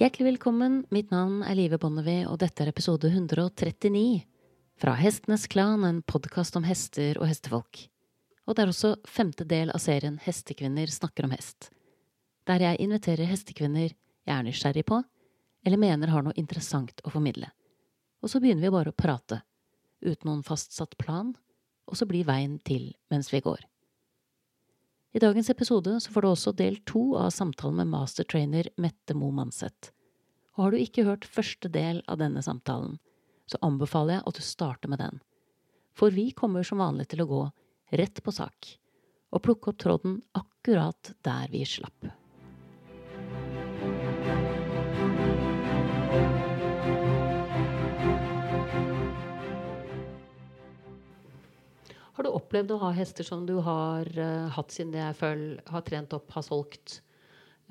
[0.00, 4.22] Hjertelig velkommen, mitt navn er Live Bonnevie, og dette er episode 139
[4.80, 7.82] fra Hestenes Klan, en podkast om hester og hestefolk.
[8.48, 11.68] Og det er også femte del av serien Hestekvinner snakker om hest,
[12.48, 15.02] der jeg inviterer hestekvinner jeg er nysgjerrig på,
[15.68, 17.52] eller mener har noe interessant å formidle.
[18.24, 19.42] Og så begynner vi bare å prate,
[20.00, 21.34] uten noen fastsatt plan,
[21.84, 23.68] og så blir veien til mens vi går.
[25.12, 29.32] I dagens episode så får du også del to av samtalen med mastertrainer Mette Mo
[29.34, 29.90] Manseth.
[30.54, 33.00] Og har du ikke hørt første del av denne samtalen,
[33.50, 35.18] så anbefaler jeg at du starter med den.
[35.98, 37.40] For vi kommer som vanlig til å gå
[37.98, 38.76] rett på sak
[39.34, 42.06] og plukke opp tråden akkurat der vi slapp.
[52.20, 55.84] Har du opplevd å ha hester som du har uh, hatt siden jeg føler, har
[55.86, 56.98] trent opp, har solgt,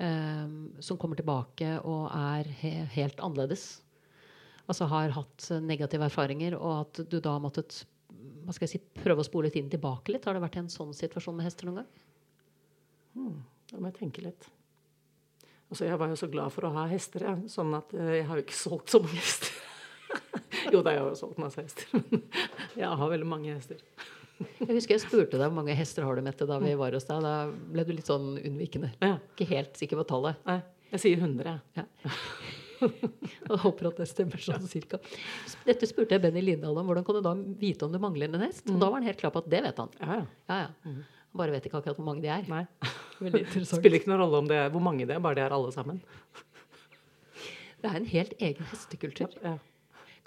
[0.02, 3.68] um, som kommer tilbake og er he helt annerledes?
[4.66, 7.84] Altså har hatt negative erfaringer, og at du da har måttet
[8.42, 10.26] hva skal jeg si, prøve å spole tiden tilbake litt?
[10.26, 12.04] Har det vært en sånn situasjon med hester noen gang?
[13.14, 14.52] Hmm, da må jeg tenke litt.
[15.70, 17.50] Altså, jeg var jo så glad for å ha hester, jeg.
[17.54, 19.66] Sånn at eh, jeg har jo ikke solgt så mange hester.
[20.74, 22.00] jo da, jeg har jo solgt masse hester.
[22.00, 22.24] Men
[22.82, 23.86] jeg har veldig mange hester.
[24.40, 27.06] Jeg husker jeg spurte deg hvor mange hester har du, Mette, da vi var hos
[27.08, 27.20] deg.
[27.24, 28.92] Da ble du litt sånn unnvikende.
[29.04, 29.18] Ja.
[29.34, 30.40] Ikke helt sikker på tallet.
[30.48, 30.60] Nei,
[30.94, 31.44] jeg sier 100,
[31.76, 31.84] jeg.
[31.84, 32.10] Ja.
[33.64, 35.00] håper at det stemmer sånn cirka.
[35.66, 36.88] Dette spurte jeg Benny Lindahl om.
[36.88, 38.64] Hvordan kan du da vite om du mangler en hest?
[38.70, 39.92] Og da var han helt klar på at det vet han.
[40.00, 40.60] Ja, ja.
[40.84, 42.46] Han bare vet ikke akkurat hvor mange de er.
[42.50, 42.64] Nei.
[43.20, 43.82] Veldig interessant.
[43.82, 45.72] spiller ikke noen rolle om det er, hvor mange det er, bare det er alle
[45.74, 46.00] sammen.
[47.80, 49.36] Det er en helt egen hestekultur.
[49.42, 49.58] Ja, Ja.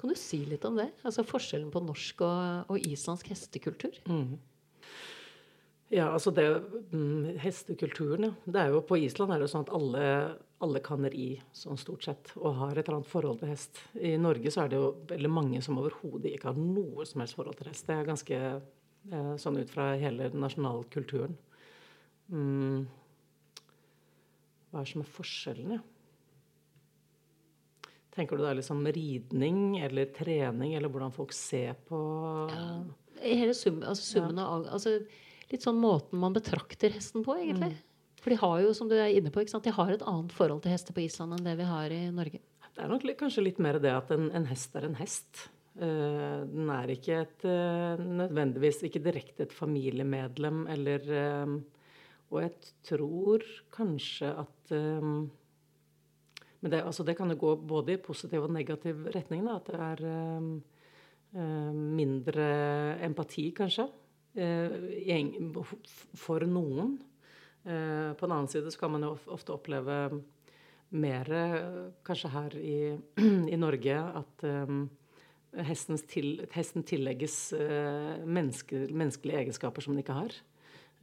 [0.03, 0.89] Kan du si litt om det?
[1.07, 3.95] Altså Forskjellen på norsk og, og islandsk hestekultur?
[4.03, 4.33] Mm.
[5.93, 6.43] Ja, altså det
[6.91, 8.33] mm, Hestekulturen, ja.
[8.43, 10.01] Det er jo, på Island er det sånn at alle,
[10.67, 13.79] alle kan ri, sånn stort sett, og har et eller annet forhold til hest.
[13.95, 17.39] I Norge så er det jo veldig mange som overhodet ikke har noe som helst
[17.39, 17.87] forhold til hest.
[17.87, 21.39] Det er ganske eh, sånn ut fra hele den nasjonale kulturen.
[22.27, 22.83] Mm.
[24.67, 25.83] Hva er det som er forskjellen, ja?
[28.13, 31.99] Tenker du da liksom ridning eller trening, eller hvordan folk ser på
[33.23, 34.99] Hele sum, altså summen av altså
[35.53, 37.75] Litt sånn måten man betrakter hesten på, egentlig.
[38.23, 40.73] For de har jo, som du er inne på, de har et annet forhold til
[40.73, 42.39] hester på Island enn det vi har i Norge.
[42.73, 45.43] Det er nok litt, kanskje litt mer det at en, en hest er en hest.
[45.77, 51.55] Uh, den er ikke et uh, nødvendigvis ikke direkte et familiemedlem eller uh,
[52.29, 54.73] Og jeg tror kanskje at
[56.63, 59.43] Men det, altså det kan jo gå både i positiv og negativ retning.
[59.43, 60.03] Da, at det er
[60.39, 60.53] um,
[61.97, 62.45] mindre
[63.03, 63.89] empati, kanskje,
[64.39, 64.77] eh,
[66.15, 66.93] for noen.
[67.67, 69.97] Eh, på den annen side så kan man jo ofte oppleve
[70.93, 71.29] mer
[72.05, 72.77] kanskje her i,
[73.53, 74.85] i Norge at um,
[76.07, 80.37] til, hesten tillegges uh, menneske, menneskelige egenskaper som den ikke har.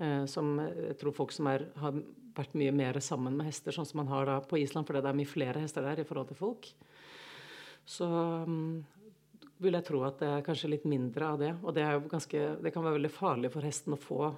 [0.01, 2.01] Uh, som jeg tror folk som er, har
[2.37, 5.13] vært mye mer sammen med hester, sånn som man har da på Island, fordi det
[5.13, 6.71] er mye flere hester der i forhold til folk,
[7.91, 8.09] så
[8.47, 8.83] um,
[9.61, 11.51] vil jeg tro at det er kanskje litt mindre av det.
[11.65, 14.31] Og det, er ganske, det kan være veldig farlig for hesten å få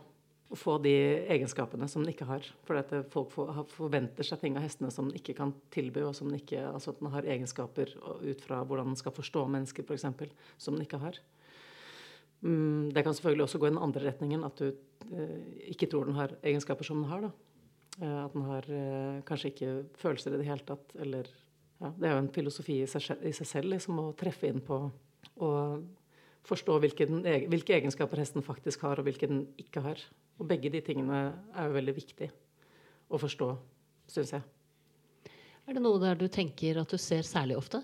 [0.52, 0.92] å få de
[1.32, 2.46] egenskapene som den ikke har.
[2.66, 6.16] For at folk får, forventer seg ting av hestene som den ikke kan tilby, og
[6.16, 9.86] som den ikke, altså at den har egenskaper ut fra hvordan den skal forstå mennesker,
[9.86, 10.04] f.eks.,
[10.60, 11.16] som den ikke har.
[12.42, 16.10] Mm, det kan selvfølgelig også gå i den andre retningen, at du eh, ikke tror
[16.10, 17.30] den har egenskaper som den har.
[17.30, 17.51] da.
[18.00, 21.28] Eh, at den har eh, kanskje ikke følelser i det hele tatt, eller
[21.82, 24.62] ja, Det er jo en filosofi i seg, i seg selv liksom, å treffe inn
[24.62, 24.78] på
[25.42, 25.82] og
[26.46, 30.00] forstå hvilke, den, hvilke egenskaper hesten faktisk har, og hvilke den ikke har.
[30.38, 31.20] Og begge de tingene
[31.54, 32.28] er jo veldig viktig
[33.12, 33.48] å forstå,
[34.14, 34.46] syns jeg.
[35.66, 37.82] Er det noe der du tenker at du ser særlig ofte?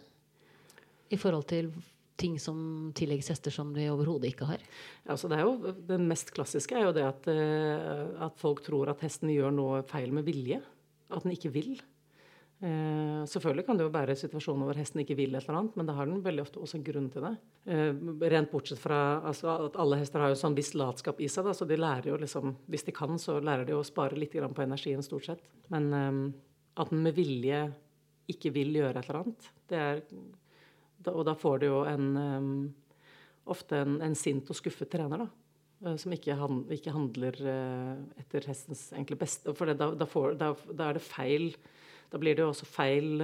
[1.11, 1.71] I forhold til
[2.19, 2.59] ting som
[2.99, 4.65] tillegges hester som de overhodet ikke har?
[5.09, 9.05] Altså det jo, det mest klassiske er jo det at, eh, at folk tror at
[9.07, 10.61] hesten gjør noe feil med vilje.
[11.09, 11.79] At den ikke vil.
[12.59, 15.87] Eh, selvfølgelig kan det jo være situasjoner hvor hesten ikke vil et eller annet, men
[15.87, 17.35] da har den veldig ofte også grunn til det.
[17.71, 18.01] Eh,
[18.33, 21.55] rent bortsett fra altså, at alle hester har jo sånn viss latskap i seg, da,
[21.55, 24.65] så de lærer jo liksom Hvis de kan, så lærer de å spare litt på
[24.65, 25.45] energien, stort sett.
[25.71, 26.19] Men eh,
[26.83, 27.63] at den med vilje
[28.29, 30.03] ikke vil gjøre et eller annet, det er
[31.07, 32.49] Og da får du jo en eh,
[33.49, 35.29] ofte en, en sint og skuffet trener, da.
[35.87, 39.55] eh, Som ikke, han, ikke handler eh, etter hestens egentlig beste.
[39.57, 41.53] For da, da, får, da, da er det feil
[42.09, 43.21] Da blir det jo også feil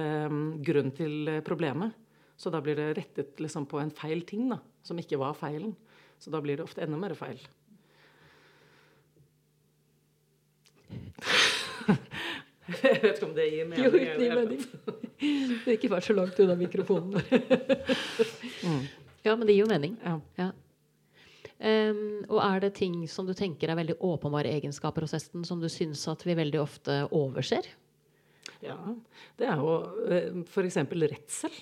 [0.61, 1.95] grunn til problemet.
[2.37, 5.71] Så da blir det rettet liksom på en feil ting, da, som ikke var feilen.
[6.21, 7.39] Så da blir det ofte enda mer feil.
[12.65, 13.85] Jeg vet ikke om det gir mening.
[13.85, 14.61] Jo, det gir mening.
[14.85, 15.73] tatt.
[15.75, 17.17] Ikke vær så langt unna mikrofonen.
[18.65, 18.85] mm.
[19.25, 19.97] Ja, men det gir jo mening.
[20.03, 20.19] Ja.
[20.39, 20.51] ja.
[21.55, 25.61] Um, og er det ting som du tenker er veldig åpenbare egenskaper hos hesten, som
[25.61, 27.69] du syns at vi veldig ofte overser?
[28.65, 28.77] Ja,
[29.39, 29.77] det er jo
[30.09, 30.81] eh, f.eks.
[31.05, 31.55] redsel.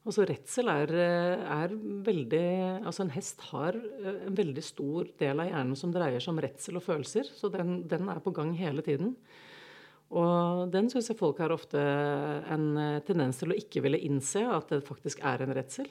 [0.00, 1.72] Altså Redsel er, eh, er,
[2.06, 2.44] veldig
[2.88, 6.40] Altså en hest har eh, en veldig stor del av hjernen som dreier seg om
[6.40, 7.28] redsel og følelser.
[7.36, 9.12] Så den, den er på gang hele tiden.
[10.10, 11.80] Og den syns jeg folk har ofte
[12.50, 12.72] en
[13.06, 15.86] tendens til å ikke ville innse at det faktisk er en redsel.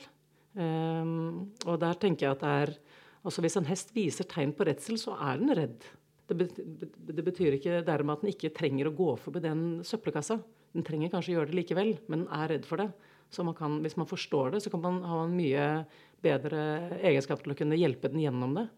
[0.60, 2.74] Um, og der tenker jeg at det er
[3.20, 5.84] Altså Hvis en hest viser tegn på redsel, så er den redd.
[6.30, 10.38] Det betyr ikke dermed at den ikke trenger å gå forbi den søppelkassa.
[10.72, 12.88] Den trenger kanskje å gjøre det likevel, men den er redd for det.
[13.34, 15.66] Så man kan, hvis man forstår det, så kan man ha en mye
[16.24, 16.62] bedre
[17.04, 18.70] egenskap til å kunne hjelpe den gjennom det.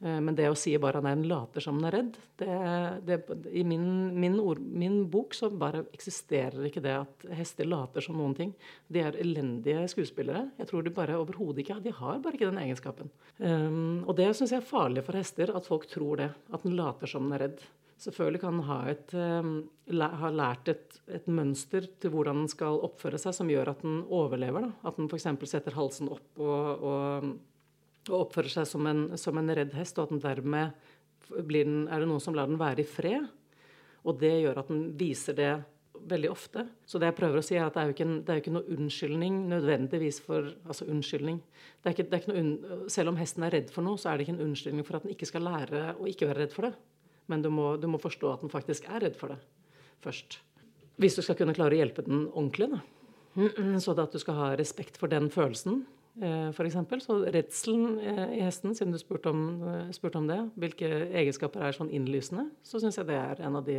[0.00, 2.54] Eh, men det å si bare at en later som den er redd det,
[3.04, 3.18] det,
[3.52, 3.84] I min,
[4.16, 8.54] min, ord, min, bok så bare eksisterer ikke det at hester later som noen ting.
[8.88, 10.46] De er elendige skuespillere.
[10.60, 13.12] Jeg tror de bare overhodet ikke De har bare ikke den egenskapen.
[13.36, 16.30] Um, og det syns jeg er farlig for hester, at folk tror det.
[16.48, 17.62] At den later som den er redd.
[18.00, 19.50] Selvfølgelig kan den ha, et, um,
[20.00, 24.00] ha lært et, et, mønster til hvordan den skal oppføre seg, som gjør at den
[24.08, 24.64] overlever.
[24.64, 24.88] Da.
[24.88, 25.28] At den f.eks.
[25.50, 27.30] setter halsen opp og, og
[28.08, 30.88] og oppfører seg som en, som en redd hest, og at den dermed
[31.30, 33.28] den, er det noen som lar den være i fred.
[34.08, 35.52] Og det gjør at den viser det
[36.08, 36.64] veldig ofte.
[36.88, 38.38] Så det jeg prøver å si, er at det er jo ikke, en, det er
[38.38, 41.40] jo ikke noe unnskyldning nødvendigvis for Altså unnskyldning.
[41.80, 44.10] Det er ikke, det er ikke noe, selv om hesten er redd for noe, så
[44.10, 46.56] er det ikke en unnskyldning for at den ikke skal lære å ikke være redd
[46.56, 46.72] for det.
[47.30, 49.38] Men du må, du må forstå at den faktisk er redd for det
[50.00, 50.40] først.
[51.00, 52.80] Hvis du skal kunne klare å hjelpe den ordentlig, da.
[53.80, 55.84] Så at du skal ha respekt for den følelsen
[56.18, 56.76] f.eks.
[57.04, 61.64] Så redselen eh, i hesten, siden du spurte om, eh, spurte om, det, hvilke egenskaper
[61.64, 63.78] er sånn innlysende, så syns jeg det er en av de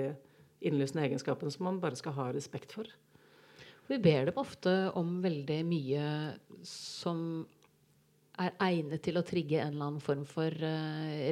[0.61, 2.89] innlysende egenskapene som man bare skal ha respekt for.
[3.89, 6.05] Vi ber dem ofte om veldig mye
[6.67, 7.43] som
[8.39, 10.53] er egnet til å trigge en eller annen form for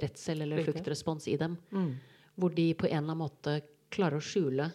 [0.03, 1.55] redsel eller fluktrespons i dem.
[1.71, 1.93] Mm.
[2.35, 3.53] Hvor de på en eller annen måte
[3.93, 4.67] klarer å skjule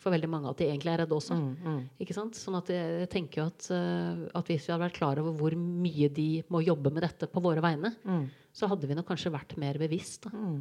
[0.00, 1.36] for veldig mange at de egentlig er redde også.
[1.36, 2.34] Mm, mm.
[2.36, 5.56] Sånn at jeg, tenker jo at, uh, at, hvis vi hadde vært klar over hvor
[5.60, 8.28] mye de må jobbe med dette på våre vegne, mm.
[8.56, 10.60] så hadde vi nok kanskje vært mer bevisst da, mm.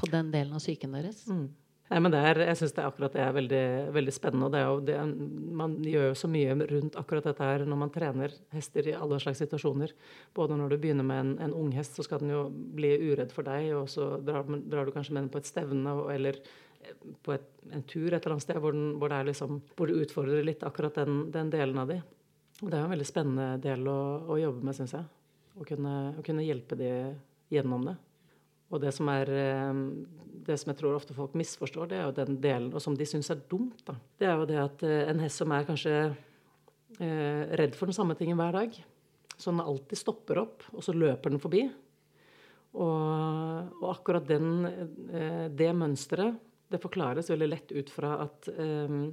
[0.00, 1.26] på den delen av psyken deres.
[1.28, 1.50] Mm.
[1.92, 4.46] Nei, men er, jeg syns akkurat det er veldig, veldig spennende.
[4.46, 5.26] og det er jo det,
[5.60, 9.18] Man gjør jo så mye rundt akkurat dette her når man trener hester i alle
[9.20, 9.92] slags situasjoner.
[10.32, 13.34] Både når du begynner med en, en ung hest, så skal den jo bli uredd
[13.36, 16.40] for deg, og så drar, drar du kanskje med den på et stevne eller
[17.22, 20.46] på et, en tur et eller annet sted hvor, den, hvor, liksom, hvor det, utfordrer
[20.46, 21.98] litt akkurat den, den, delen av de.
[22.62, 24.00] Og det er jo en veldig spennende del å,
[24.30, 25.06] å jobbe med, syns jeg.
[25.52, 26.90] Å kunne, å kunne, hjelpe de
[27.52, 27.96] gjennom det.
[28.72, 29.80] Og det som, er, eh,
[30.46, 33.08] det som jeg tror ofte folk misforstår, det er jo den delen, og som de
[33.08, 33.98] syns er dumt, da.
[34.18, 37.98] det er jo det at eh, en hest som er kanskje eh, redd for den
[37.98, 38.78] samme tingen hver dag,
[39.36, 41.66] så den alltid stopper opp, og så løper den forbi.
[42.72, 44.64] Og, og akkurat den,
[45.12, 46.40] eh, det mønsteret
[46.72, 49.12] det forklares veldig lett ut fra at um,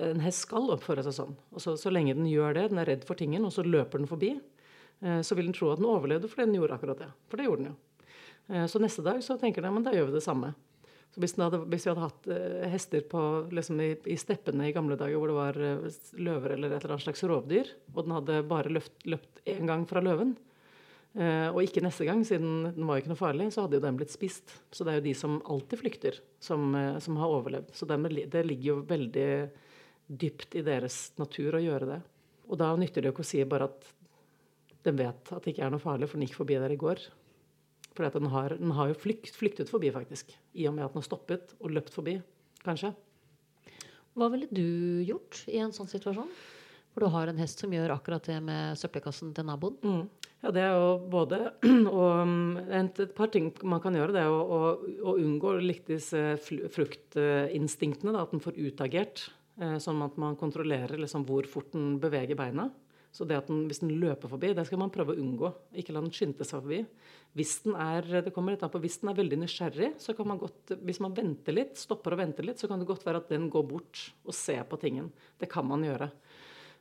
[0.00, 1.36] en hest skal oppføre seg sånn.
[1.52, 4.02] Og så, så, lenge den gjør det, den er redd for tingen, og så løper
[4.02, 4.34] den forbi,
[5.04, 7.08] uh, så vil den tro at den overlevde fordi den gjorde akkurat det.
[7.30, 7.78] For det gjorde den jo.
[8.50, 10.52] Uh, så neste dag så tenker den men da gjør vi det samme.
[11.12, 14.76] Så hvis, hadde, hvis vi hadde hatt uh, hester på, liksom i, i, steppene i
[14.76, 15.60] gamle dager hvor det var
[16.16, 19.84] løver eller et eller annet slags rovdyr, og den hadde bare løpt, løpt én gang
[19.90, 20.36] fra løven,
[21.12, 23.98] og ikke neste gang, siden den var jo ikke noe farlig, så hadde jo den
[24.00, 24.54] blitt spist.
[24.72, 27.74] Så det er jo de som alltid flykter, som, uh, som har overlevd.
[27.76, 27.98] Så det,
[28.48, 29.26] ligger jo veldig
[30.08, 31.98] dypt i deres natur å gjøre det.
[32.48, 33.90] Og da nytter det jo ikke å si bare at
[34.86, 37.04] den vet at det ikke er noe farlig, for den gikk forbi der i går.
[37.92, 40.32] For den den har, jo flykt, flyktet forbi, faktisk.
[40.56, 42.16] I og med at den har stoppet og løpt forbi,
[42.64, 42.94] kanskje.
[44.16, 46.32] Hva ville du gjort i en sånn situasjon?
[46.92, 49.78] For du har en hest som gjør akkurat det med søppelkassen til naboen?
[49.80, 50.21] Mm.
[50.42, 51.38] Ja, det er jo både
[51.94, 54.60] og Et par ting man kan gjøre, det er å,
[55.06, 58.16] å, unngå litt disse fruktinstinktene.
[58.18, 59.28] at den får utagert.
[59.60, 62.70] Eh, sånn at man kontrollerer liksom hvor fort den beveger beina.
[63.12, 65.50] Så det at den, hvis den løper forbi, det skal man prøve å unngå.
[65.76, 66.78] Ikke la den skynde seg forbi.
[67.36, 70.40] Hvis den er det litt an på, hvis den er veldig nysgjerrig, så kan man
[70.40, 73.28] godt, hvis man venter litt, stopper og venter litt, så kan det godt være at
[73.34, 75.12] den går bort og ser på tingen.
[75.36, 76.08] Det kan man gjøre.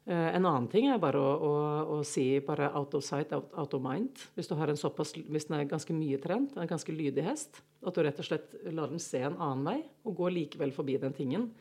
[0.06, 1.54] Eh, en annen ting er bare å, å,
[1.94, 4.24] å, si bare out of sight, out, out of mind.
[4.38, 4.50] Hvis,
[4.82, 8.26] såpass, hvis den er ganske mye trent, en ganske lydig hest, at du rett og
[8.26, 11.52] slett lar den se en annen vei og går likevel forbi den tingen.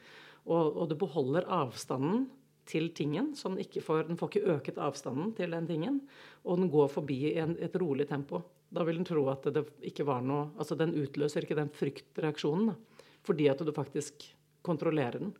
[0.46, 2.30] Og, og du beholder avstanden
[2.70, 6.00] til tingen, så den ikke får, den får ikke øket avstanden til den tingen.
[6.46, 8.40] Og den går forbi i en, et rolig tempo.
[8.70, 12.70] Da vil den tro at det ikke var noe Altså den utløser ikke den fryktreaksjonen,
[12.70, 14.30] da, fordi at du faktisk
[14.64, 15.32] kontrollerer den.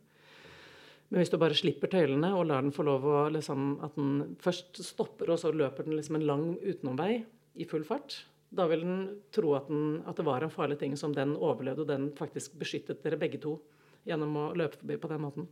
[1.11, 4.35] Men hvis du bare slipper tøylene og lar den få lov å liksom, At den
[4.39, 7.25] først stopper, og så løper den liksom en lang utenomvei
[7.59, 9.01] i full fart, da vil den
[9.31, 12.55] tro at, den, at, det var en farlig ting som den overlevde, og den faktisk
[12.59, 13.57] beskyttet dere begge to
[14.07, 15.47] gjennom å løpe forbi på den måten.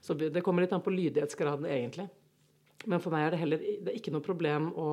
[0.00, 2.08] Så det kommer litt an på lydighetsgraden, egentlig.
[2.86, 4.88] Men for meg er det heller det er ikke noe problem å,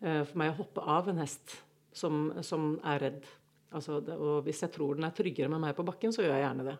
[0.00, 1.58] eh, for meg å hoppe av en hest
[1.92, 3.28] som, som er redd.
[3.74, 6.36] Altså, det, og hvis jeg tror den er tryggere med meg på bakken, så gjør
[6.36, 6.76] jeg gjerne det.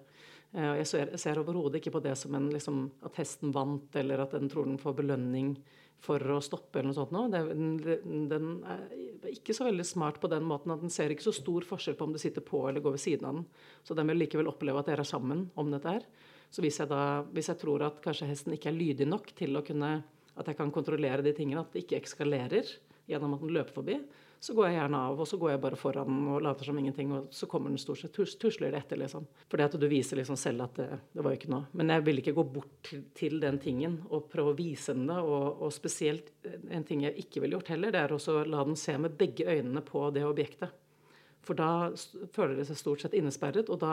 [0.57, 4.25] Eh, jeg ser, ser overhodet ikke på det som en, liksom, at hesten vant, eller
[4.25, 5.57] at den tror den får belønning
[6.02, 7.12] for å stoppe, eller noe sånt.
[7.14, 7.28] Noe.
[7.33, 11.35] Den, den, er ikke så veldig smart på den måten at den ser ikke så
[11.35, 13.49] stor forskjell på om du sitter på eller går ved siden av den.
[13.83, 16.07] Så den vil likevel oppleve at dere er sammen om dette her.
[16.55, 19.59] Så hvis jeg, da, hvis jeg tror at kanskje hesten ikke er lydig nok til
[19.59, 19.99] å kunne
[20.38, 22.69] At jeg kan kontrollere de tingene, at det ikke ekskalerer
[23.11, 23.97] gjennom at den løper forbi,
[24.40, 27.11] så går jeg gjerne av, og så går jeg bare foran og later som ingenting,
[27.14, 29.25] og så kommer den stort sett tusler tusler etter, liksom.
[29.50, 31.64] Fordi at du viser liksom selv at det, det var jo ikke noe.
[31.78, 35.07] Men jeg vil ikke gå bort til, til den tingen og prøve å vise den
[35.11, 36.26] det, og, og, spesielt
[36.71, 39.45] en ting jeg ikke ville gjort heller, det er å la den se med begge
[39.49, 40.71] øynene på det objektet.
[41.49, 41.71] For da
[42.35, 43.92] føler de seg stort sett innesperret, og da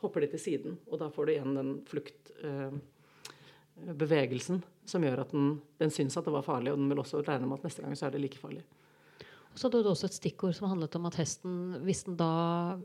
[0.00, 0.72] hopper de til siden.
[0.88, 5.46] Og da får du igjen den fluktbevegelsen eh, som gjør at den,
[5.82, 7.94] den syns at det var farlig, og den vil også regne med at neste gang
[7.98, 8.64] så er det like farlig.
[9.54, 12.30] Så hadde du også et stikkord som handlet om at hesten, hvis den da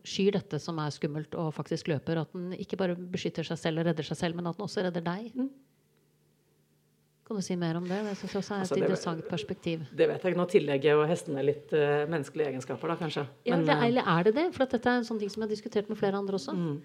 [0.07, 3.81] skyr dette som er skummelt, og faktisk løper, at den ikke bare beskytter seg selv
[3.81, 5.31] og redder seg selv, men at den også redder deg.
[5.37, 5.47] Mm.
[7.27, 7.97] Kan du si mer om det?
[8.07, 9.81] Det synes jeg også er et altså, interessant perspektiv.
[9.91, 10.39] Det vet jeg ikke.
[10.39, 13.25] Nå tillegger jo hestene litt uh, menneskelige egenskaper, da, kanskje.
[13.27, 14.45] Men, ja, det, eller er det det?
[14.55, 16.55] For dette er en sånn ting som jeg har diskutert med flere andre også.
[16.55, 16.77] Mm.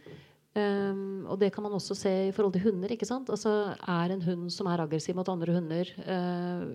[0.53, 2.93] Um, og det kan man også se i forhold til hunder.
[2.93, 3.31] ikke sant?
[3.33, 6.69] Altså, Er en hund som er aggressiv mot andre hunder, uh,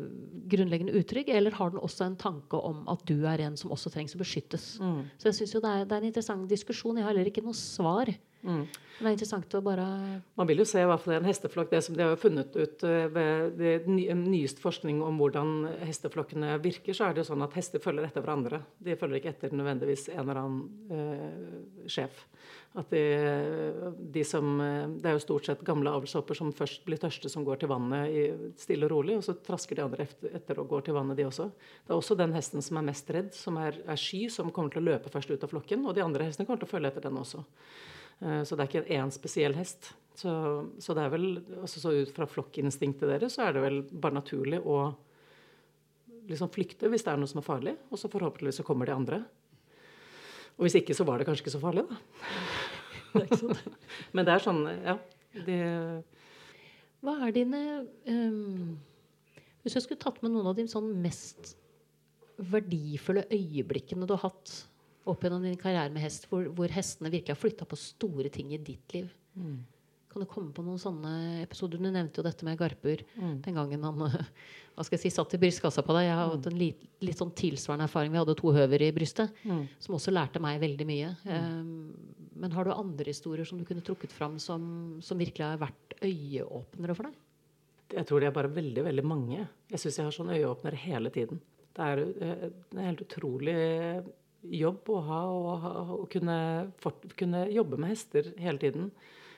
[0.49, 1.29] grunnleggende utrygg?
[1.29, 4.17] Eller har den også en tanke om at du er en som også trengs å
[4.17, 4.79] beskyttes?
[4.81, 5.05] Mm.
[5.19, 6.97] Så jeg synes jo det er, det er, en interessant diskusjon.
[6.97, 8.09] Jeg har heller ikke noe svar.
[8.41, 8.65] Mm.
[8.65, 9.85] Men det er interessant å bare
[10.37, 11.69] Man vil jo se i hvert fall en hesteflokk.
[11.69, 15.53] Det som de har funnet ut uh, ved det nyeste forskning om hvordan
[15.85, 18.63] hesteflokkene virker, så er det jo sånn at hester følger etter hverandre.
[18.81, 22.25] De følger ikke etter nødvendigvis en eller annen uh, sjef.
[22.77, 23.01] At de,
[24.13, 24.59] de, som
[25.01, 28.13] Det er jo stort sett gamle avlshopper som først blir tørste, som går til vannet
[28.13, 28.25] i,
[28.61, 31.25] stille og rolig, og så trasker de andre etter, etter, og går til vannet, de
[31.25, 31.49] også.
[31.81, 34.73] Det er også den hesten som er mest redd, som er, er, sky, som kommer
[34.73, 35.87] til å løpe først ut av flokken.
[35.89, 37.41] Og de andre hestene kommer til å følge etter den også.
[38.21, 39.91] Uh, så det er ikke én spesiell hest.
[40.17, 40.31] Så,
[40.81, 41.27] så, det er vel,
[41.61, 44.79] altså så ut fra flokkinstinktet deres, så er det vel bare naturlig å
[46.27, 48.95] liksom flykte hvis det er noe som er farlig, og så forhåpentligvis så kommer de
[48.97, 49.21] andre.
[50.57, 51.99] Og hvis ikke, så var det kanskje ikke så farlig, da.
[54.15, 54.97] Men det er sånn, ja.
[55.47, 55.57] Det
[57.05, 57.61] Hva er dine
[58.09, 58.77] um,
[59.61, 61.55] Hvis jeg skulle tatt med noen av de sånn mest
[62.37, 64.53] verdifulle øyeblikkene du har hatt
[65.07, 68.51] opp gjennom din karriere med hest, hvor, hvor hestene virkelig har flytta på store ting
[68.53, 69.07] i ditt liv.
[69.39, 69.61] Mm.
[70.17, 71.77] Kan du komme på noen sånne episoder?
[71.77, 73.03] Du nevnte jo dette med Garpur.
[73.21, 73.35] Mm.
[73.45, 73.99] Den gangen han
[74.73, 76.07] hva skal jeg si, satt i brystkassa på deg.
[76.07, 78.09] Jeg har hatt en litt, litt sånn tilsvarende erfaring.
[78.15, 79.59] Vi hadde to høver i brystet, mm.
[79.83, 81.11] som også lærte meg veldig mye.
[81.29, 81.67] Um,
[82.41, 84.63] men har du andre historier som du kunne trukket fram som,
[85.05, 87.21] som virkelig har vært øyeåpnere for deg?
[87.99, 89.43] Jeg tror de er bare veldig veldig mange.
[89.69, 91.43] Jeg syns jeg har sånn øyeåpnere hele tiden.
[91.77, 93.59] Det er, en det er helt utrolig
[94.63, 95.21] jobb å ha
[95.93, 96.39] å kunne,
[97.21, 98.89] kunne jobbe med hester hele tiden.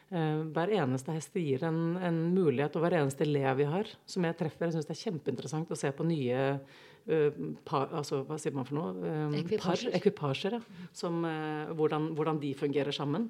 [0.09, 4.23] Uh, hver eneste hest gir en, en, mulighet, og hver eneste elev vi har, som
[4.25, 8.39] jeg treffer Jeg syns det er kjempeinteressant å se på nye uh, par, altså, hva
[8.41, 8.95] sier man for noe?
[9.03, 9.91] Um, ekvipasjer.
[9.91, 10.61] Par, ekvipasjer ja.
[10.97, 13.27] Som, uh, hvordan, hvordan, de fungerer sammen.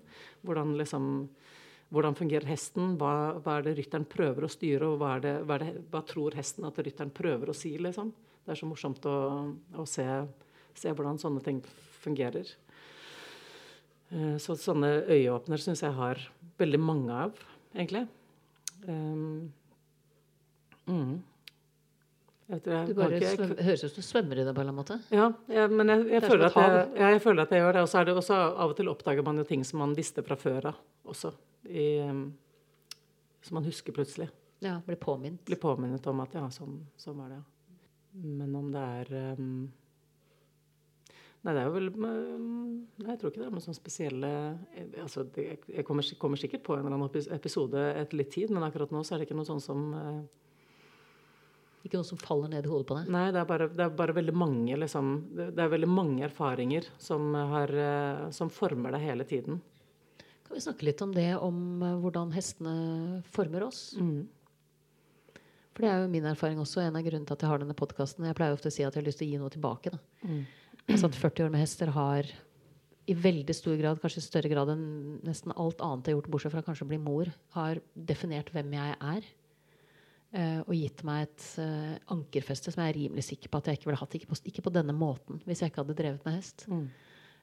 [0.48, 1.10] Hvordan, liksom,
[1.92, 2.96] hvordan fungerer hesten?
[3.02, 6.40] Hva, hva, er det rytteren prøver å styre, og hva, det, hva, det, hva, tror
[6.40, 7.76] hesten at rytteren prøver å si?
[7.76, 8.16] Liksom?
[8.40, 9.20] Det er så morsomt å,
[9.76, 10.08] å se,
[10.80, 11.60] se hvordan sånne ting
[12.00, 12.56] fungerer.
[14.42, 16.24] Så sånne øyeåpner syns jeg har
[16.60, 17.42] veldig mange av,
[17.74, 18.06] egentlig.
[18.88, 19.50] Um,
[20.88, 21.18] mm.
[22.50, 24.70] Jeg jeg, du bare ikke, jeg, høres ut som du svømmer i det på en
[24.70, 24.96] eller annen måte.
[25.14, 26.58] Ja, ja men jeg, jeg føler at
[26.98, 27.84] ja, jeg, føler at jeg gjør det.
[27.86, 30.24] Og så er det også av og til oppdager man jo ting som man visste
[30.26, 30.80] fra før av
[31.14, 31.30] også.
[31.70, 32.24] I, um,
[33.46, 34.32] som man husker plutselig.
[34.66, 35.44] Ja, Blir påminnet.
[35.46, 37.40] Blir påminnet om at ja, sånn, sånn var det.
[38.18, 39.70] Men om det er um,
[41.40, 42.16] Nei, det er jo vel nei,
[43.08, 44.32] Jeg tror ikke det er noen sånn spesielle
[45.00, 48.92] altså, Jeg kommer, kommer, sikkert på en eller annen episode etter litt tid, men akkurat
[48.92, 50.20] nå så er det ikke noe sånn som uh,
[51.88, 53.12] Ikke noe som faller ned i hodet på deg?
[53.16, 56.92] Nei, det er bare, det er bare veldig mange liksom, det, er veldig mange erfaringer
[57.00, 59.64] som, har, uh, som former deg hele tiden.
[60.44, 63.94] Kan vi snakke litt om det, om hvordan hestene former oss?
[63.96, 64.26] Mm.
[65.72, 67.76] For det er jo min erfaring også, en av grunnene til at jeg har denne
[67.78, 68.26] podkasten.
[68.28, 69.94] Jeg pleier ofte å si at jeg har lyst til å gi noe tilbake.
[69.94, 70.00] da.
[70.28, 70.42] Mm.
[70.90, 72.30] Jeg at 40 år med hester, har
[73.10, 74.86] i veldig stor grad, kanskje i større grad enn
[75.26, 78.74] nesten alt annet jeg har gjort, bortsett fra kanskje å bli mor, har definert hvem
[78.78, 79.30] jeg er.
[80.30, 83.80] Uh, og gitt meg et uh, ankerfeste som jeg er rimelig sikker på at jeg
[83.80, 84.18] ikke ville hatt.
[84.20, 86.68] Ikke på, ikke på denne måten hvis jeg ikke hadde drevet med hest.
[86.70, 86.84] Mm.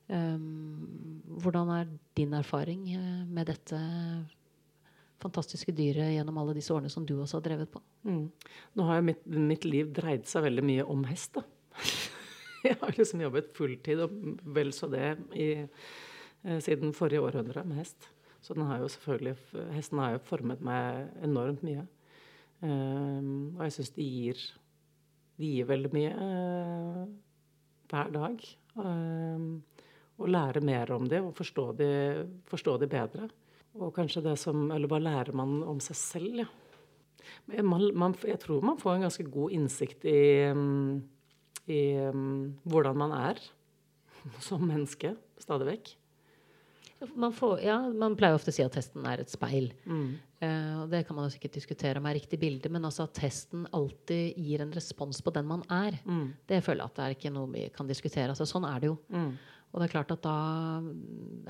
[0.07, 3.81] Um, hvordan er din erfaring uh, med dette
[5.19, 7.83] fantastiske dyret gjennom alle disse årene som du også har drevet på?
[8.07, 8.29] Mm.
[8.79, 11.43] Nå har jo mitt, mitt, liv dreid seg veldig mye om hest, da.
[12.71, 14.15] jeg har liksom jobbet fulltid og
[14.57, 15.49] vel så det i,
[16.63, 18.11] siden forrige århundre med hest.
[18.47, 19.35] Så den har jo selvfølgelig,
[19.75, 21.87] hesten har jo formet meg enormt mye.
[22.63, 24.39] Um, og jeg syns de gir
[25.37, 27.03] De gir veldig mye uh,
[27.91, 28.45] hver dag.
[28.77, 29.49] Um,
[30.17, 33.29] å lære mer om dem og forstå dem de bedre.
[33.77, 36.47] Og kanskje det som Eller hva lærer man om seg selv, ja.
[37.67, 40.47] Man, man, jeg tror man får en ganske god innsikt i,
[41.71, 43.41] i um, hvordan man er
[44.47, 45.95] som menneske stadig vekk.
[47.13, 49.69] Man, får, ja, man pleier ofte å si at testen er et speil.
[49.85, 50.15] Mm.
[50.41, 53.13] Uh, og det kan man jo sikkert diskutere om er riktig bilde, men altså at
[53.19, 56.25] testen alltid gir en respons på den man er, mm.
[56.49, 58.33] det føler jeg at det er ikke noe vi kan diskutere.
[58.33, 58.97] Altså, sånn er det jo.
[59.13, 59.31] Mm.
[59.77, 60.39] Og det er klart at da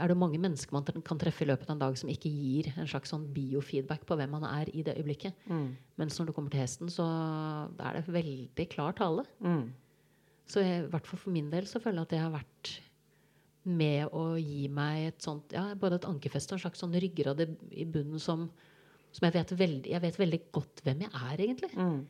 [0.02, 2.72] er det mange mennesker man kan treffe i løpet av en dag som ikke gir
[2.74, 5.36] en slags sånn biofeedback på hvem man er i det øyeblikket.
[5.46, 5.68] Mm.
[6.00, 7.06] Mens når det kommer til hesten, så
[7.78, 9.22] er det veldig klar tale.
[9.38, 9.68] Mm.
[10.46, 12.72] Så i hvert fall for min del så føler jeg at jeg har vært
[13.66, 17.42] med å gi meg et sånt, ja, både et ankerfeste og en slags sånn ryggrad
[17.74, 18.44] i bunnen som,
[19.10, 21.72] som jeg, vet veldig, jeg, vet veldig, godt hvem jeg er, egentlig.
[21.74, 22.04] Mm.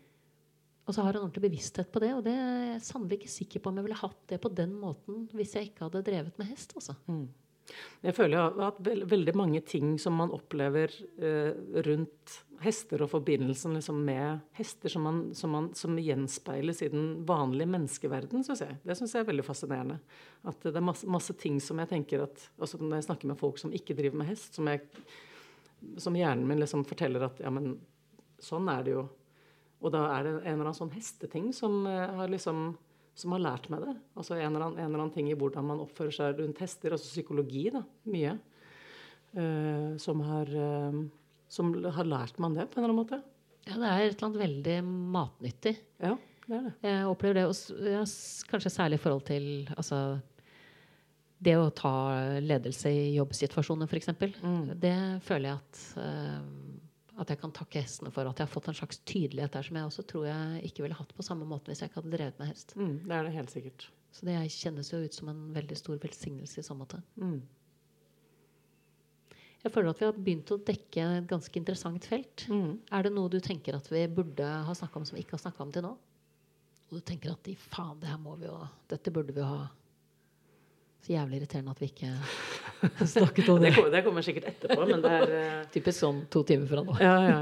[0.87, 2.13] Og så har en ordentlig bevissthet på det.
[2.15, 4.77] Og det er jeg sannelig ikke sikker på om jeg ville hatt det på den
[4.79, 6.77] måten hvis jeg ikke hadde drevet med hest.
[6.79, 6.95] altså.
[7.11, 7.27] Mm.
[8.05, 11.57] Jeg føler at veldig mange ting som man opplever eh,
[11.89, 17.27] rundt hester og forbindelsen liksom med hester som, man, som, man, som, gjenspeiles i den
[17.27, 18.79] vanlige menneskeverden, synes jeg.
[18.85, 19.99] Det syns jeg er veldig fascinerende.
[20.47, 23.41] At det er masse, masse, ting som jeg tenker at altså Når jeg snakker med
[23.41, 24.85] folk som ikke driver med hest, som, jeg,
[26.01, 27.77] som hjernen min liksom forteller at ja, men
[28.43, 29.07] sånn er det jo.
[29.85, 32.75] Og da er det en eller annen sånn hesteting som uh, har liksom
[33.17, 33.95] som har lært meg det.
[34.13, 36.93] Altså en eller, annen, en eller, annen, ting i hvordan man oppfører seg rundt hester.
[36.93, 37.81] Altså psykologi, da.
[38.13, 38.35] Mye.
[39.33, 40.99] Uh, som, har, uh,
[41.49, 43.21] som har lært man det, på en eller annen måte.
[43.67, 44.79] Ja, det er et eller annet veldig
[45.17, 45.75] matnyttig.
[46.03, 46.15] Ja,
[46.47, 46.73] det er det.
[46.87, 48.03] Jeg opplever det også, ja,
[48.51, 50.01] kanskje særlig i forhold til altså,
[51.43, 51.95] det å ta
[52.43, 54.13] ledelse i jobbsituasjoner, f.eks.
[54.43, 54.77] Mm.
[54.81, 56.85] Det føler jeg at uh,
[57.17, 59.79] at jeg kan takke hestene for at jeg har fått en slags tydelighet der som
[59.79, 62.41] jeg også tror jeg ikke ville hatt på samme måte hvis jeg ikke hadde drevet
[62.41, 62.75] med hest.
[62.77, 63.87] Mm, det er det helt sikkert.
[64.17, 67.01] Så det kjennes jo ut som en veldig stor velsignelse i så måte.
[67.21, 67.39] Mm.
[69.67, 72.45] Jeg føler at vi har begynt å dekke et ganske interessant felt.
[72.47, 72.77] Mm.
[72.95, 75.43] Er det noe du tenker at vi burde ha snakka om som vi ikke har
[75.43, 75.91] snakka om til nå?
[76.87, 79.65] Og du tenker at faen, det her må vi jo Dette burde vi jo ha
[81.03, 82.13] så jævlig irriterende at vi ikke
[83.07, 83.69] snakket om det.
[83.69, 86.83] det, kommer, det kommer sikkert etterpå, men det er uh, Typisk sånn to timer fra
[86.87, 86.97] nå.
[87.01, 87.39] ja, ja.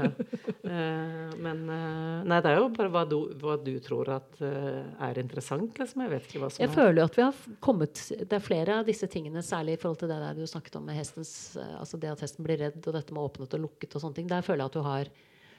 [0.65, 5.21] Uh, men uh, Nei, det er jo bare hva du, hva du tror at er
[5.21, 6.05] interessant, liksom.
[6.05, 8.43] Jeg vet ikke hva som jeg er føler jo at vi har kommet Det er
[8.43, 11.33] flere av disse tingene, særlig i forhold til det der du snakket om med hestens
[11.79, 14.29] Altså det at hesten blir redd, og dette med åpnet og lukket og sånne ting.
[14.31, 15.11] Der føler jeg at du har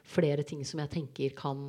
[0.06, 1.68] flere ting som jeg tenker kan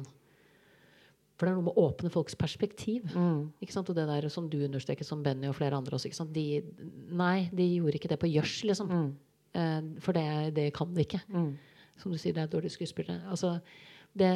[1.38, 3.06] for det er noe med å åpne folks perspektiv.
[3.14, 3.42] Mm.
[3.62, 6.10] Og det der som du understreket, som Benny og flere andre også.
[6.10, 6.46] ikke De,
[7.14, 8.90] nei, de gjorde ikke det på gjørs, liksom.
[8.90, 9.12] Mm.
[9.54, 11.22] Eh, for det, det, kan de ikke.
[11.30, 11.52] Mm.
[12.02, 13.22] Som du sier, det er dårlige skuespillere.
[13.30, 13.60] Altså,
[14.18, 14.34] det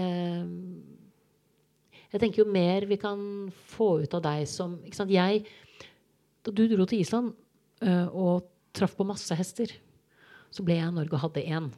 [2.12, 5.14] Jeg tenker jo mer vi kan få ut av deg som ikke sant?
[5.14, 5.46] Jeg,
[6.46, 7.34] Da du dro til Island
[7.82, 9.74] eh, og traff på masse hester,
[10.52, 11.72] så ble jeg i Norge og hadde én.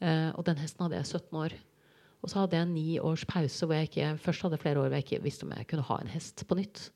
[0.00, 1.54] Eh, og den hesten hadde jeg 17 år.
[2.20, 4.98] Og så hadde jeg ni års pause hvor jeg ikke først hadde flere år hvor
[4.98, 6.90] jeg ikke visste om jeg kunne ha en hest på nytt.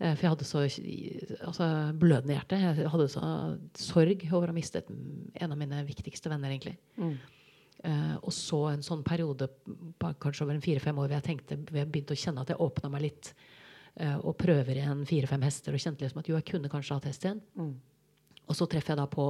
[0.00, 1.68] Eh, for jeg hadde så altså,
[2.00, 2.58] blødende hjerte.
[2.60, 3.22] Jeg hadde så
[3.78, 6.76] sorg over å ha mistet en av mine viktigste venner, egentlig.
[6.98, 7.14] Mm.
[7.84, 9.44] Uh, og så en sånn periode
[10.00, 12.62] kanskje over en fire-fem år hvor jeg tenkte, hvor jeg begynte å kjenne at jeg
[12.64, 13.34] åpna meg litt.
[14.00, 17.08] Uh, og prøver igjen fire-fem hester og kjente liksom at jo, jeg kunne kanskje hatt
[17.10, 17.42] hest igjen.
[17.60, 17.74] Mm.
[18.48, 19.26] Og så treffer jeg da på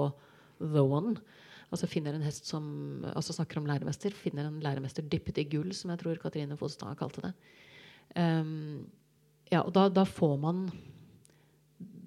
[0.63, 1.17] The One,
[1.73, 2.65] Altså finner en hest som
[3.15, 4.15] altså snakker om læremester.
[4.15, 7.33] Finner en læremester dyppet i gull, som jeg tror Katrine Fosstad kalte det.
[8.15, 8.85] Um,
[9.51, 10.67] ja, og da, da, får man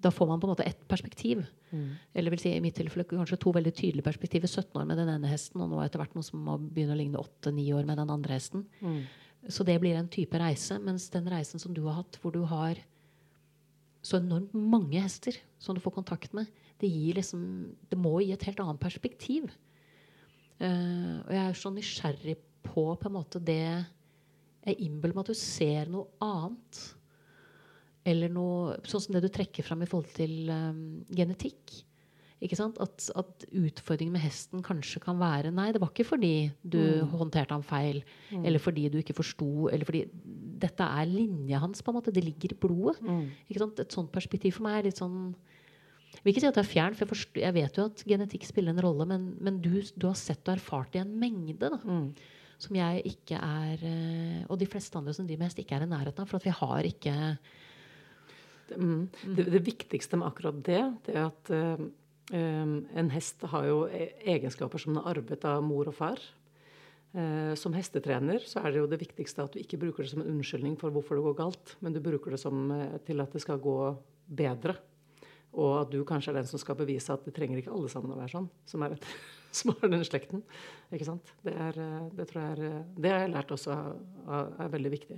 [0.01, 1.43] da får man på en måte ett perspektiv.
[1.71, 1.87] Mm.
[2.13, 4.47] Eller vil si i mitt tilfelle kanskje to veldig tydelige perspektiver.
[4.47, 6.99] 17 år med den ene hesten, og nå etter hvert noe som må begynne å
[6.99, 8.67] ligne 8-9 år med den andre hesten.
[8.81, 9.01] Mm.
[9.53, 10.79] Så det blir en type reise.
[10.83, 12.79] Mens den reisen som du har hatt, hvor du har
[14.05, 16.47] så enormt mange hester som du får kontakt med,
[16.81, 17.41] det, liksom,
[17.89, 19.49] det må gi et helt annet perspektiv.
[20.57, 23.85] Uh, og jeg er så nysgjerrig på på en måte det
[24.65, 26.79] Jeg innbiller meg at du ser noe annet
[28.07, 30.81] eller noe Sånn som det du trekker fram i forhold til um,
[31.13, 31.83] genetikk.
[32.37, 37.15] At, at, utfordringen med hesten kanskje kan være Nei, det var ikke fordi du mm.
[37.17, 38.43] håndterte ham feil, mm.
[38.45, 40.03] eller fordi du ikke forsto, eller fordi
[40.61, 42.13] Dette er linja hans, på en måte.
[42.13, 43.01] Det ligger i blodet.
[43.01, 43.25] Mm.
[43.49, 45.35] Et sånt perspektiv for meg er litt sånn
[46.23, 48.73] vil ikke si at det er fjernt, for jeg, jeg, vet jo at genetikk spiller
[48.73, 52.09] en rolle, men, men du, du, har sett og erfart i en mengde da, mm.
[52.63, 55.85] som jeg ikke er eh, Og de fleste andre som driver med hest, ikke er
[55.85, 56.31] i nærheten av.
[56.31, 57.15] For at vi har ikke
[58.67, 59.05] det, mm.
[59.37, 61.55] det, det viktigste med akkurat det, det er at
[62.35, 66.19] Ehm, en hest har jo e-, egenskaper som den har arvet av mor og far.
[67.15, 70.23] Eh, som hestetrener så er det jo det viktigste at du ikke bruker det som
[70.23, 72.67] en unnskyldning for hvorfor det går galt, men du bruker det som,
[73.07, 73.77] til at det skal gå
[74.27, 74.75] bedre.
[75.57, 78.13] Og at du kanskje er den som skal bevise at det trenger ikke alle sammen
[78.13, 79.07] å være sånn, som, er et,
[79.57, 80.43] som har den slekten.
[80.93, 81.33] Ikke sant?
[81.45, 84.93] Det, er, eh, det, tror jeg er, det har jeg lært også er, er veldig
[84.93, 85.17] viktig.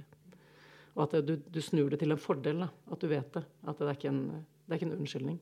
[0.95, 2.63] Og at du, du, snur det til en fordel.
[2.65, 2.69] Da.
[2.91, 3.43] At du vet det.
[3.67, 4.23] At det er ikke en,
[4.65, 5.37] det er ikke en unnskyldning.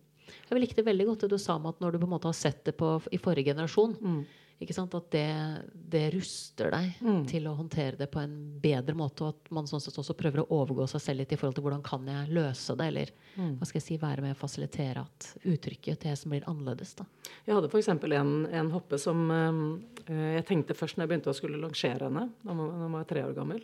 [0.49, 2.35] Jeg likte veldig godt det du sa om at når du på en måte har
[2.35, 4.19] sett det på, i forrige generasjon, mm.
[4.59, 7.25] At det, det, ruster deg mm.
[7.29, 9.23] til å håndtere det på en bedre måte.
[9.23, 11.65] Og at man sånn sett også prøver å overgå seg selv litt i forhold til
[11.67, 12.87] hvordan kan jeg løse det.
[12.89, 13.57] Eller mm.
[13.59, 16.95] hva skal jeg si, være med å fasilitere at uttrykket til det som blir annerledes.
[16.97, 17.05] Da.
[17.45, 17.91] Jeg hadde f.eks.
[18.17, 19.65] En, en hoppe som øh,
[20.09, 23.37] jeg tenkte først når jeg begynte å skulle lansere henne, da hun var tre år
[23.37, 23.61] gammel.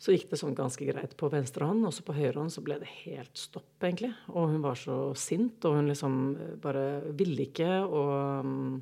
[0.00, 2.62] Så gikk det sånn ganske greit på venstre hånd, og så på høyre hånd så
[2.64, 4.14] ble det helt stopp, egentlig.
[4.32, 8.78] Og hun var så sint, og hun liksom eh, bare ville ikke, og mm,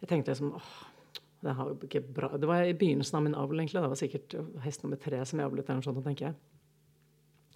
[0.00, 0.70] jeg tenkte liksom åh,
[1.40, 1.54] det
[2.40, 3.80] Det var i begynnelsen av min avl, egentlig.
[3.80, 4.34] Det var sikkert
[4.64, 6.34] hest nummer tre som jeg avlet, eller sånt, tenker jeg.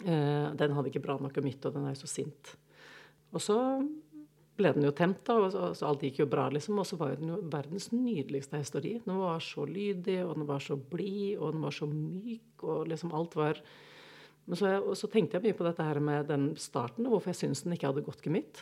[0.05, 2.55] Eh, den hadde ikke bra nok gemytt, og den er jo så sint.
[3.31, 3.57] Og så
[4.55, 6.79] ble den jo temt, da, og så, så alt gikk jo bra, liksom.
[6.81, 8.77] Og så var den jo verdens nydeligste hest.
[8.79, 12.87] Den var så lydig, og den var så blid, og den var så myk, og
[12.91, 13.61] liksom alt var
[14.45, 17.31] Men så, og så tenkte jeg mye på dette her med den starten, og hvorfor
[17.31, 18.61] jeg syns den ikke hadde gått gemytt.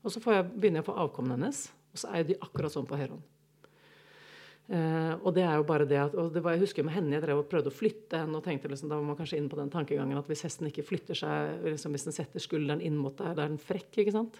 [0.00, 2.88] Og så jeg, begynner jeg å få avkommen hennes, og så er de akkurat sånn
[2.88, 3.26] på høyrehånd.
[4.68, 7.14] Uh, og det er jo bare det at, og det var, Jeg husker med henne
[7.16, 8.36] jeg drev og prøvde å flytte henne.
[8.36, 10.84] og tenkte liksom, Da var man kanskje inne på den tankegangen at hvis hesten ikke
[10.84, 13.88] flytter seg, liksom hvis den setter skulderen inn mot deg, da er den frekk.
[13.96, 14.36] ikke sant?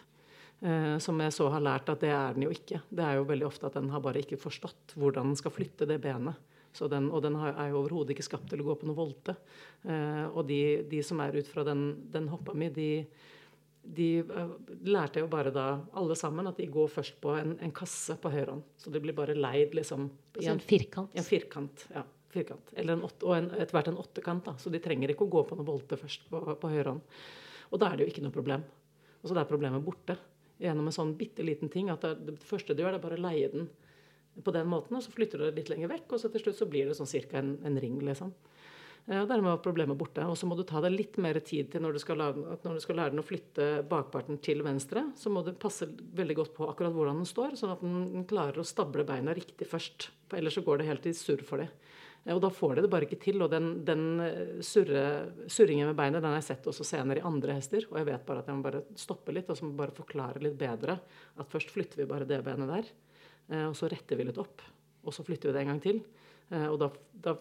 [0.61, 2.83] Uh, som jeg så har lært at det er den jo ikke.
[2.93, 5.89] Det er jo veldig ofte at den har bare ikke forstått hvordan den skal flytte
[5.89, 6.37] det benet.
[6.79, 9.33] Den, og den er jo overhodet ikke skapt til å gå på noe volte.
[9.81, 13.07] Uh, og de, de, som er ut fra den, den hoppa mi, de,
[13.97, 14.53] de uh,
[14.85, 18.33] lærte jo bare da, alle sammen, at de går først på en, en kasse på
[18.33, 18.65] høyre hånd.
[18.81, 21.17] Så de blir bare leid liksom i en, en firkant?
[21.17, 22.05] En firkant, ja.
[22.29, 22.75] Firkant.
[22.77, 24.45] Eller en åtte, og etter hvert en åttekant.
[24.45, 27.21] da, Så de trenger ikke å gå på noen volte først på, på høyre hånd.
[27.73, 28.67] Og da er det jo ikke noe problem.
[29.23, 30.19] Og så da er problemet borte
[30.61, 31.89] gjennom en sånn bitte liten ting.
[31.91, 33.71] at det, det første du gjør, det er bare å leie den
[34.45, 36.59] på den måten, og så flytter du det litt lenger vekk, og så til slutt
[36.61, 37.97] så blir det sånn cirka en, en ring.
[38.07, 38.31] liksom.
[39.09, 40.21] Ja, dermed var problemet borte.
[40.29, 42.83] Og så må du ta deg litt mer tid til når du, lage, når du
[42.85, 45.07] skal lære den å flytte bakparten til venstre.
[45.17, 48.61] Så må du passe veldig godt på akkurat hvordan den står, sånn at den klarer
[48.61, 50.11] å stable beina riktig først.
[50.29, 51.73] For ellers så går det helt i surr for dem.
[52.35, 53.41] Og da får de det bare ikke til.
[53.45, 55.05] Og den, den eh, surre,
[55.49, 57.87] surringen med beinet den har jeg sett også senere i andre hester.
[57.89, 60.43] Og jeg vet bare at jeg må bare stoppe litt og så må bare forklare
[60.45, 62.93] litt bedre at først flytter vi bare det benet der.
[63.55, 64.65] Eh, og så retter vi litt opp.
[65.09, 66.03] Og så flytter vi det en gang til.
[66.53, 66.93] Eh, og da,
[67.25, 67.39] da,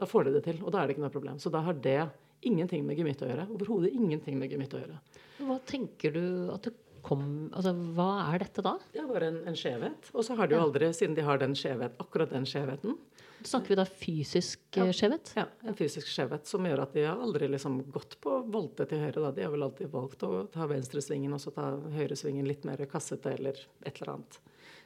[0.00, 0.62] da får de det til.
[0.62, 1.40] Og da er det ikke noe problem.
[1.42, 2.00] Så da har det
[2.44, 3.48] ingenting med gemytt å gjøre.
[3.54, 4.98] Overhodet ingenting med gemytt å gjøre.
[5.44, 8.78] Hva tenker du at det kom Altså, hva er dette da?
[8.94, 10.08] Det er bare en, en skjevhet.
[10.14, 12.96] Og så har de jo aldri, siden de har den skjevhet, akkurat den skjevheten,
[13.44, 14.86] Snakker vi da fysisk ja.
[14.92, 15.32] skjevhet?
[15.36, 19.02] Ja, en fysisk skjevhet som gjør at de har aldri liksom gått på volte til
[19.02, 19.20] høyre.
[19.20, 19.32] Da.
[19.36, 23.34] De har vel alltid valgt å ta venstresvingen og så ta høyresvingen litt mer kassete
[23.36, 24.38] eller et eller annet.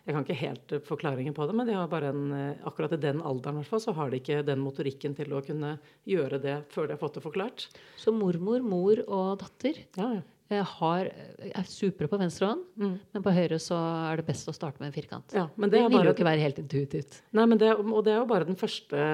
[0.09, 2.95] Jeg kan ikke helt eh, forklaringen på det, men de har bare en, eh, akkurat
[2.97, 5.75] i den alderen hvert fall, så har de ikke den motorikken til å kunne
[6.09, 7.67] gjøre det før de har fått det forklart.
[8.01, 10.09] Så mormor, mor og datter ja,
[10.49, 11.11] ja har,
[11.45, 12.95] er supre på venstre hånd, mm.
[13.13, 13.77] men på høyre så
[14.09, 15.37] er det best å starte med en firkant.
[15.37, 17.21] Ja, det, det vil jo ikke være helt intuitivt.
[17.37, 19.09] Nei, men det, og det er jo bare den første,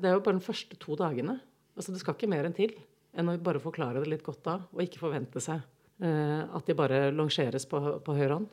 [0.00, 1.36] det er jo bare den første to dagene.
[1.76, 2.72] Altså Det skal ikke mer enn til
[3.18, 5.60] enn å bare forklare det litt godt da, og ikke forvente seg
[6.04, 8.48] uh, at de bare longeres på, på høyre hånd.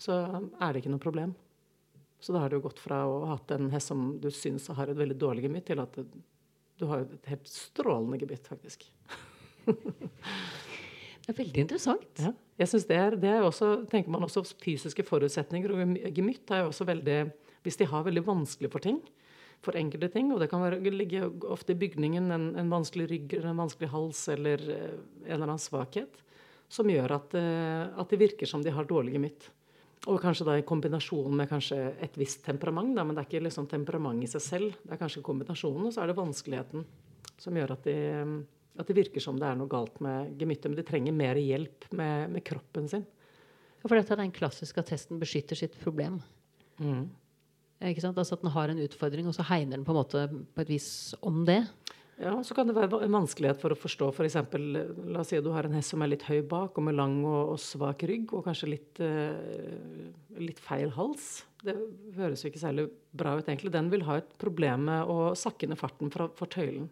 [0.00, 1.34] Så er det ikke noe problem.
[2.20, 4.90] Så da har jo gått fra å ha hatt en hest som du syns har
[4.90, 5.98] et veldig dårlig gemytt, til at
[6.76, 8.88] du har et helt strålende gebytt, faktisk.
[11.26, 12.20] Det er veldig interessant.
[12.22, 12.30] Ja,
[12.60, 16.60] jeg synes det er, det er også, tenker man også Fysiske forutsetninger og gemytt er
[16.62, 17.16] jo også veldig
[17.66, 19.00] Hvis de har veldig vanskelig for ting,
[19.64, 23.34] for enkelte ting, og det kan være, ligge ofte i bygningen en, en vanskelig rygg
[23.34, 26.20] eller en vanskelig hals eller eh, en eller annen svakhet,
[26.70, 29.48] som gjør at, eh, at det virker som de har dårlig gemytt.
[30.06, 33.46] Og kanskje da i kombinasjon med kanskje et visst temperament, da, men det er ikke
[33.48, 34.76] liksom temperament i seg selv.
[34.84, 36.84] Det er kanskje kombinasjonen, og så er det vanskeligheten
[37.42, 37.96] som gjør at de
[38.76, 40.68] at det virker som det er noe galt med gemyttet.
[40.68, 43.06] Men de trenger mer hjelp med, med kroppen sin.
[43.80, 46.18] Ja, for dette er den klassiske at testen beskytter sitt problem.
[46.76, 47.06] Mm.
[47.88, 48.18] Ikke sant?
[48.18, 50.72] Altså At den har en utfordring, og så hegner den på en måte på et
[50.72, 50.88] vis
[51.24, 51.62] om det.
[52.16, 54.38] Ja, Så kan det være en vanskelighet for å forstå f.eks.
[54.48, 56.86] For la oss si at du har en hest som er litt høy bak, og
[56.86, 61.44] med lang og, og svak rygg, og kanskje litt, uh, litt, feil hals.
[61.60, 61.76] Det
[62.16, 63.74] høres jo ikke særlig bra ut, egentlig.
[63.74, 66.88] Den vil ha et problem med å sakke ned farten fra, for tøylen.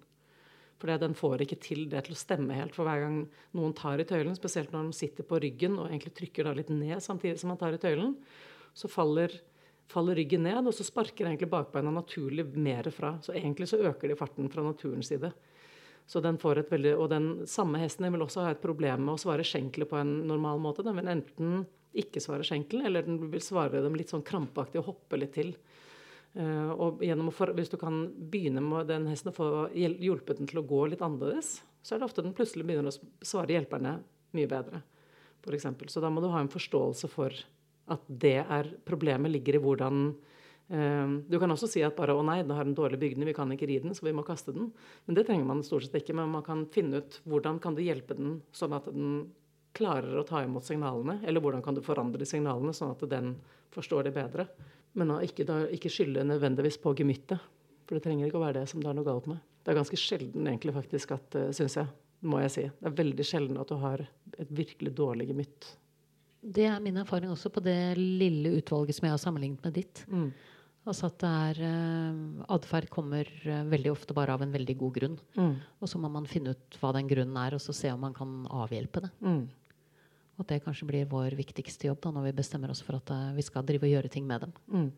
[0.83, 2.75] For den får ikke til det til å stemme helt.
[2.77, 3.23] For hver gang
[3.57, 6.73] noen tar i tøylen, spesielt når de sitter på ryggen og egentlig trykker da litt
[6.75, 8.13] ned samtidig som man tar i tøylen,
[8.77, 9.33] så faller
[9.91, 13.15] faller ryggen ned, og så sparker egentlig bakbeina naturlig mer fra.
[13.23, 15.33] Så egentlig så øker de farten fra naturens side.
[16.07, 19.15] Så den får et veldig, Og den samme hesten vil også ha et problem med
[19.15, 20.85] å svare skjenkelet på en normal måte.
[20.85, 24.91] Den vil enten ikke svare skjenkelen, eller den vil svare dem litt sånn krampaktig og
[24.91, 25.55] hoppe litt til.
[26.35, 30.59] Uh, og for, Hvis du kan begynne med den hesten og få hjulpet den til
[30.59, 34.01] å gå litt annerledes, så er det ofte den plutselig begynner å svare hjelperne
[34.35, 34.83] mye bedre.
[35.45, 35.89] For eksempel.
[35.89, 37.31] så da må du ha en forståelse for
[37.93, 40.05] at det er Problemet ligger i hvordan
[40.73, 43.37] uh, Du kan også si at bare 'Å nei, den har en dårlig bygning, vi
[43.37, 44.73] kan ikke ri den, så vi må kaste den'.
[45.07, 46.15] Men det trenger man stort sett ikke.
[46.15, 49.31] Men man kan finne ut hvordan kan du hjelpe den sånn at den
[49.75, 51.21] klarer å ta imot signalene.
[51.27, 53.35] Eller hvordan kan du forandre signalene sånn at den
[53.75, 54.49] forstår det bedre.
[54.95, 55.45] Men da ikke,
[55.75, 57.43] ikke skylde nødvendigvis på gemyttet.
[57.85, 59.43] For det trenger ikke å være det som det er noe galt med.
[59.65, 61.89] Det er ganske sjelden egentlig faktisk at, uh, syns jeg,
[62.25, 62.63] må jeg si.
[62.81, 64.01] Det er veldig sjelden at du har
[64.39, 65.75] et virkelig dårlig gemytt
[66.45, 70.05] det er min erfaring også på det lille utvalget som jeg har sammenlignet med ditt.
[70.11, 70.29] Mm.
[70.85, 75.15] Altså at det uh, Atferd kommer uh, veldig ofte bare av en veldig god grunn.
[75.39, 75.55] Mm.
[75.81, 78.17] Og så må man finne ut hva den grunnen er, og så se om man
[78.17, 79.13] kan avhjelpe det.
[79.25, 79.47] Mm.
[80.43, 83.33] At det kanskje blir vår viktigste jobb da, når vi bestemmer oss for at uh,
[83.37, 84.55] vi skal drive og gjøre ting med dem.
[84.69, 84.93] Mm.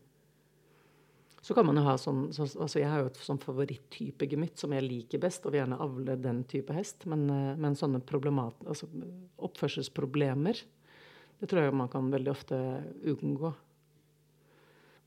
[1.47, 4.59] Så kan man jo ha sånn, så, altså Jeg har jo et sånn favoritttype gemytt
[4.59, 7.05] som jeg liker best, og vil gjerne avle den type hest.
[7.07, 7.23] Men,
[7.55, 8.89] men sånne altså,
[9.47, 10.59] oppførselsproblemer
[11.37, 12.57] det tror jeg man kan veldig ofte
[13.13, 13.51] unngå.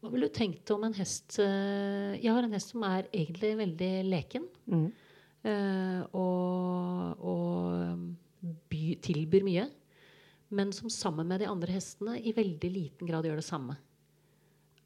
[0.00, 3.52] Hva ville du tenkt om en hest eh, Jeg har en hest som er egentlig
[3.58, 4.46] veldig leken.
[4.70, 4.88] Mm.
[5.40, 9.66] Uh, og, og by, tilbyr mye.
[10.52, 13.76] Men som sammen med de andre hestene i veldig liten grad gjør det samme.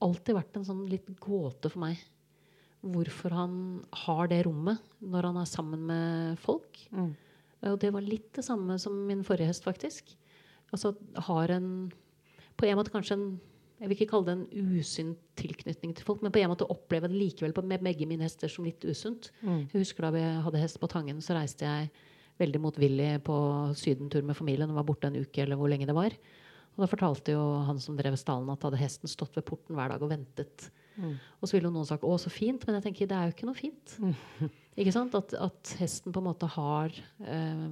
[0.04, 2.02] Alltid vært en sånn litt gåte for meg
[2.84, 3.54] hvorfor han
[4.04, 6.82] har det rommet når han er sammen med folk.
[6.92, 7.14] Mm.
[7.70, 10.12] Og det var litt det samme som min forrige hest, faktisk
[10.74, 10.94] altså
[11.28, 11.68] har en
[12.54, 13.28] På en måte kanskje en
[13.82, 17.08] jeg vil ikke kalle det en usunn tilknytning til folk, men på en måte oppleve
[17.10, 19.32] det likevel med begge mine hester som litt usunt.
[19.42, 19.66] Mm.
[19.72, 21.90] Jeg husker Da vi hadde hest på Tangen, så reiste jeg
[22.40, 23.36] veldig motvillig på
[23.76, 26.14] sydentur med familien og var borte en uke eller hvor lenge det var.
[26.74, 29.92] Og Da fortalte jo han som drev stallen, at hadde hesten stått ved porten hver
[29.92, 30.70] dag og ventet.
[30.96, 31.18] Mm.
[31.42, 33.46] Og så ville noen sagt 'Å, så fint', men jeg tenker det er jo ikke
[33.50, 33.98] noe fint.
[33.98, 34.14] Mm.
[34.74, 35.14] Ikke sant?
[35.14, 37.66] At, at, hesten på en måte har eh,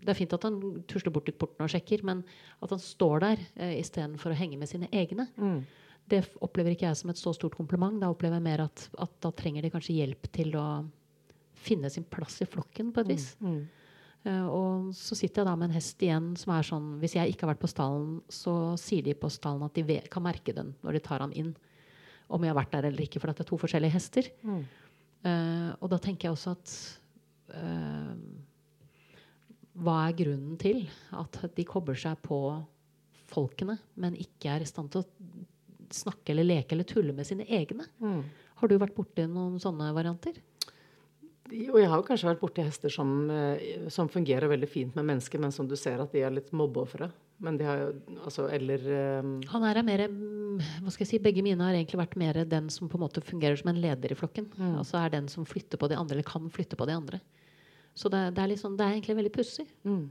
[0.00, 2.22] Det er fint at han tusler bort til porten og sjekker, men
[2.64, 5.58] at han står der eh, istedenfor å henge med sine egne, mm.
[6.12, 8.00] det opplever ikke jeg som et så stort kompliment.
[8.00, 10.68] Da opplever jeg mer at, at, da trenger de kanskje hjelp til å
[11.66, 13.28] finne sin plass i flokken på et vis.
[13.44, 13.60] Mm.
[14.26, 17.30] Uh, og så sitter jeg da med en hest igjen som er sånn Hvis jeg
[17.30, 20.72] ikke har vært på stallen, så sier de på stallen at de kan merke den
[20.82, 21.52] når de tar han inn.
[22.26, 24.32] Om jeg har vært der eller ikke, for det er to forskjellige hester.
[24.42, 24.64] Mm.
[25.24, 26.72] Uh, og da tenker jeg også at
[27.56, 28.12] uh,
[29.80, 30.84] Hva er grunnen til
[31.16, 32.38] at de kobler seg på
[33.26, 35.08] folkene, men ikke er i stand til å
[35.92, 37.88] snakke eller leke eller tulle med sine egne?
[37.98, 38.22] Mm.
[38.60, 40.38] Har du vært borti noen sånne varianter?
[41.52, 45.06] Jo, jeg har jo kanskje vært borti hester som, uh, som, fungerer veldig fint med
[45.12, 47.10] mennesker, men som du ser at de er litt mobbeofre.
[47.44, 47.88] Men de har jo
[48.24, 48.80] altså Eller
[49.20, 52.70] um Han er mer hva skal jeg si, Begge mine har egentlig vært mer den
[52.72, 54.46] som på en måte fungerer som en leder i flokken.
[54.56, 54.78] Mm.
[54.80, 57.20] Altså er den som flytter på de andre, eller kan flytte på de andre.
[57.92, 59.66] Så det, det er, liksom, det er egentlig veldig pussig.
[59.84, 60.06] Mm.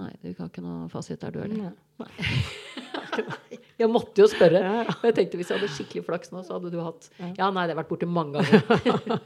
[0.00, 1.76] Nei, du har ikke noe fasit der, du heller?
[2.00, 2.08] Nei.
[2.08, 3.52] Nei.
[3.80, 4.60] Jeg måtte jo spørre.
[4.62, 4.94] Ja.
[5.08, 7.74] Jeg tenkte Hvis jeg hadde skikkelig flaks nå, så hadde du hatt Ja, nei, det
[7.74, 8.62] har vært borti mange ganger.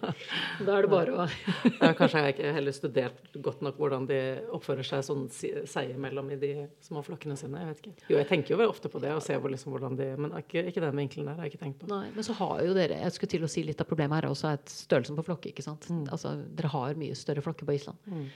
[0.67, 4.21] da er det bare å ja, Kanskje jeg ikke heller studert godt nok hvordan de
[4.57, 6.53] oppfører seg sånn seg imellom i de
[6.85, 7.61] små flokkene sine.
[7.63, 7.95] Jeg vet ikke.
[8.09, 10.65] Jo, jeg tenker jo vel ofte på det og ser liksom hvordan de Men ikke,
[10.71, 11.91] ikke den vinkelen der har jeg ikke tenkt på.
[11.93, 14.31] Nei, Men så har jo dere Jeg skulle til å si litt av problemet her
[14.31, 15.53] også er størrelsen på flokke.
[15.53, 15.89] ikke sant?
[15.93, 16.07] Mm.
[16.15, 18.01] Altså, Dere har mye større flokker på Island.
[18.09, 18.29] Mm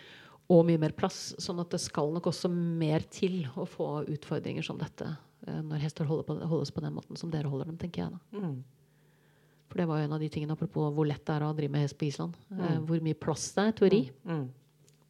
[0.52, 1.32] og mye mer plass.
[1.40, 5.06] Sånn at det skal nok også mer til å få utfordringer som dette
[5.42, 8.42] når hester på, holdes på den måten som dere holder dem, tenker jeg da.
[8.42, 8.56] Mm.
[9.72, 11.72] For det var jo en av de tingene apropos hvor lett det er å drive
[11.72, 12.36] med hest på Island.
[12.50, 12.64] Eh, mm.
[12.68, 14.02] Eh, hvor mye plass det er til å ri.
[14.28, 14.34] Mm.
[14.34, 14.50] mm.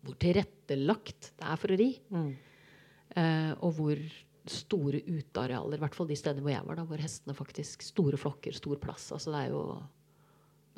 [0.03, 1.89] Hvor tilrettelagt det er for å ri.
[2.15, 2.29] Mm.
[3.23, 4.05] Eh, og hvor
[4.53, 8.19] store utearealer, i hvert fall de stedene hvor jeg var, da, hvor hestene faktisk Store
[8.19, 9.11] flokker, stor plass.
[9.15, 9.61] Altså det er jo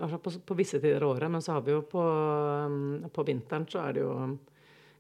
[0.04, 1.32] altså på, på, visse tider av året.
[1.36, 2.02] Men så har vi jo på,
[2.64, 4.16] um, på vinteren så er det jo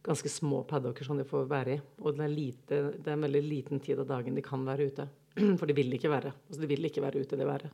[0.04, 1.80] ganske små paddocker som de får være i.
[2.04, 4.88] Og det er, lite, det er en veldig liten tid av dagen de kan være
[4.90, 5.08] ute.
[5.58, 6.34] For de vil ikke være.
[6.48, 7.72] Altså de vil ikke være ute det været.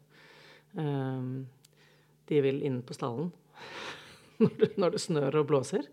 [0.79, 1.49] Um,
[2.31, 3.33] de vil inn på stallen
[4.41, 5.89] når det, når det snør og blåser.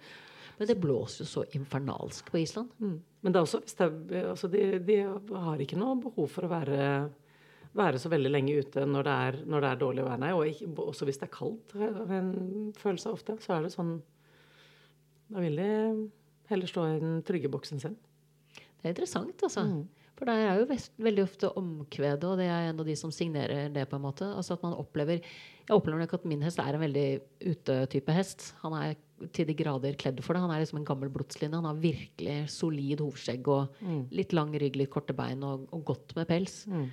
[0.58, 2.70] Men det blåser jo så infernalsk på Island.
[2.78, 3.00] Mm.
[3.22, 4.98] Men det er også, det, altså de, de,
[5.34, 6.78] har ikke noe behov for å være,
[7.78, 10.22] være så veldig lenge ute når det er, når det er dårlig vær.
[10.22, 12.32] Nei, og ikke, også hvis det er kaldt, en
[12.78, 13.98] følelse ofte, så er det sånn
[15.28, 15.72] Da vil de
[16.50, 17.98] heller stå i den trygge boksen sin.
[18.56, 19.66] Det er interessant, altså.
[19.68, 19.86] Mm.
[20.18, 23.70] For det er jo veldig ofte omkvedet, og det er en av de som signerer
[23.70, 23.84] det.
[23.90, 24.26] på en måte.
[24.26, 25.22] Altså at man opplever,
[25.68, 28.54] Jeg opplever nok at min hest er en veldig utetype hest.
[28.64, 28.96] Han er
[29.34, 30.42] til de grader kledd for det.
[30.42, 31.56] Han er liksom en gammel blodslinje.
[31.56, 34.08] Han har virkelig solid hovskjegg og mm.
[34.16, 36.64] litt lang rygg, litt korte bein og, og godt med pels.
[36.72, 36.88] Mm.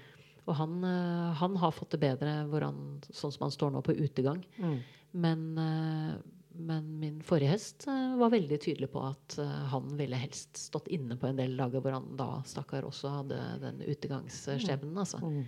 [0.45, 3.97] Og han, uh, han, har fått det bedre han, sånn som han står nå på
[3.97, 4.43] utegang.
[4.59, 4.79] Mm.
[5.25, 6.19] Men, uh,
[6.55, 9.39] men, min forrige hest uh, var veldig tydelig på at
[9.73, 13.43] han ville helst stått inne på en del dager hvor han da stakkar også hadde
[13.65, 14.97] den utegangsskjebnen.
[15.03, 15.21] Altså.
[15.21, 15.45] Mm.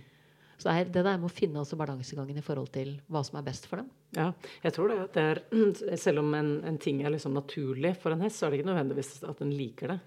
[0.57, 3.45] Så det, det der med å finne også balansegangen i forhold til hva som er
[3.45, 3.89] best for dem.
[4.17, 4.31] Ja,
[4.63, 4.99] jeg tror det.
[5.13, 5.41] det er,
[6.05, 8.71] selv om en, en, ting er liksom naturlig for en hest, så er det ikke
[8.71, 9.99] nødvendigvis at den liker det.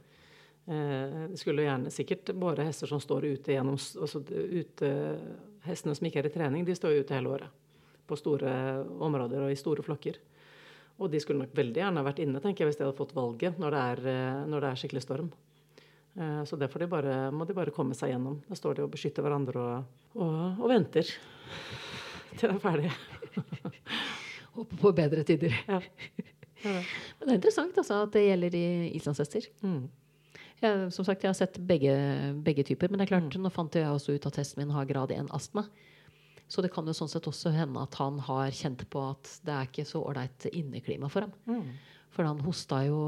[0.70, 4.90] Eh, skulle gjerne sikkert bare hester som står ute gjennom altså ute,
[5.60, 7.56] Hestene som ikke er i trening, de står jo ute hele året.
[8.08, 8.50] På store
[9.06, 10.16] områder og i store flokker.
[11.00, 13.60] Og de skulle nok veldig gjerne vært inne tenker jeg, hvis de hadde fått valget
[13.60, 15.30] når det er, eh, når det er skikkelig storm.
[16.20, 18.40] Eh, så derfor de bare, må de bare komme seg gjennom.
[18.48, 21.08] Da står de og beskytter hverandre og, og, og venter
[22.38, 22.92] til de er ferdige.
[24.58, 25.56] Håper på bedre tider.
[25.68, 25.80] Ja.
[26.64, 26.76] Ja.
[27.18, 28.66] Men det er interessant altså, at det gjelder i
[28.98, 29.46] islandshester.
[29.64, 29.86] Mm.
[30.60, 31.94] Jeg, som sagt, jeg har sett begge,
[32.44, 32.90] begge, typer.
[32.90, 33.46] Men det er klart, mm.
[33.46, 35.64] nå fant jeg også ut at hesten min har grad 1 astma.
[36.50, 39.54] Så det kan jo sånn sett også hende at han har kjent på at det
[39.54, 41.34] er ikke så ålreit inneklima for ham.
[41.46, 41.68] Mm.
[42.10, 42.98] For han hosta jo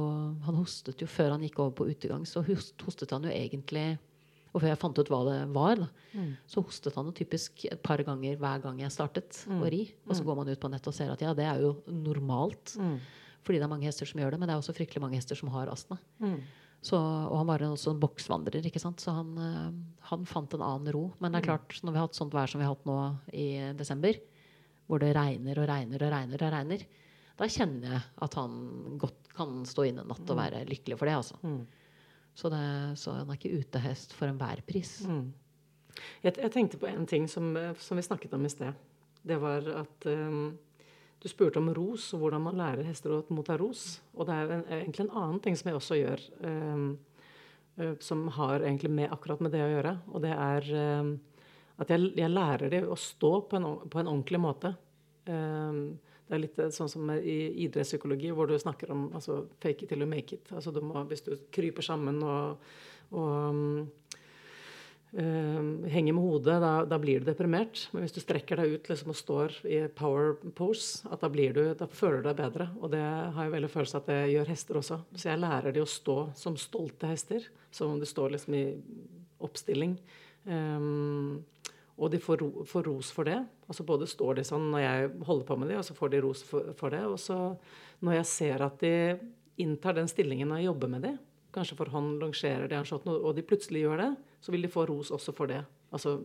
[0.46, 3.96] Han hostet jo før han gikk over på utegang, så hostet han jo egentlig
[4.52, 6.30] Og før jeg fant ut hva det var, da, mm.
[6.46, 9.62] så hostet han jo typisk et par ganger hver gang jeg startet mm.
[9.64, 9.86] å ri.
[10.04, 10.26] Og så mm.
[10.28, 12.74] går man ut på nettet og ser at ja, det er jo normalt.
[12.76, 12.98] Mm.
[13.42, 15.40] Fordi det er mange hester som gjør det, men det er også fryktelig mange hester
[15.40, 15.96] som har astma.
[16.20, 16.36] Mm.
[16.82, 18.98] Så, og han var også en boksvandrer, ikke sant?
[18.98, 19.68] så han, øh,
[20.08, 21.04] han, fant en annen ro.
[21.22, 22.98] Men det er klart, når vi har hatt sånt vær som vi har hatt nå
[23.38, 23.46] i
[23.78, 24.18] desember,
[24.90, 26.82] hvor det regner og regner og regner, og regner
[27.38, 28.56] da kjenner jeg at han
[29.00, 30.40] godt kan stå inne en natt og mm.
[30.42, 31.14] være lykkelig for det.
[31.16, 31.38] altså.
[31.42, 31.62] Mm.
[32.34, 32.64] Så, det,
[33.00, 34.98] så, han er ikke utehest for enhver pris.
[35.08, 35.32] Mm.
[36.22, 38.76] Jeg, jeg, tenkte på en ting som, som, vi snakket om i sted.
[39.22, 40.52] Det var at um,
[41.22, 44.00] du spurte om ros, og hvordan man lærer hester å motta ros.
[44.16, 46.86] Og det er en, egentlig en annen ting som jeg også gjør, um,
[47.78, 49.96] uh, som har egentlig med, akkurat med det å gjøre.
[50.10, 51.12] Og det er eh,
[51.82, 54.74] at jeg, jeg, lærer dem å stå på en, på en ordentlig måte.
[55.30, 55.78] Eh,
[56.32, 59.92] det er litt eh, sånn som i idrettspsykologi, hvor du snakker om altså, fake it
[59.92, 60.52] till you make it.
[60.54, 62.62] Altså, du må, hvis du kryper sammen og,
[63.12, 63.90] og um,
[65.12, 67.84] henger med hodet, da, da, blir du deprimert.
[67.92, 71.88] Men hvis du strekker deg ut liksom, og står i power pose, da, du, da
[71.90, 72.68] føler du deg bedre.
[72.80, 74.98] Og det har jeg veldig følelse at det gjør hester også.
[75.12, 77.44] Så jeg lærer de å stå som stolte hester.
[77.72, 78.66] Som om de står liksom i
[79.44, 79.98] oppstilling.
[80.48, 81.42] Um,
[82.00, 83.36] og de får, ro, får, ros for det.
[83.68, 86.22] Altså Både står de sånn når jeg holder på med dem og så får de
[86.24, 87.02] ros for, for det.
[87.04, 87.36] Og så
[88.00, 88.94] når jeg ser at de
[89.60, 91.20] inntar den stillingen når jeg jobber med dem
[91.52, 92.78] kanskje for hånd longerer de,
[93.12, 94.10] og de plutselig gjør det,
[94.42, 95.62] så vil de få ros også for det.
[95.94, 96.18] Altså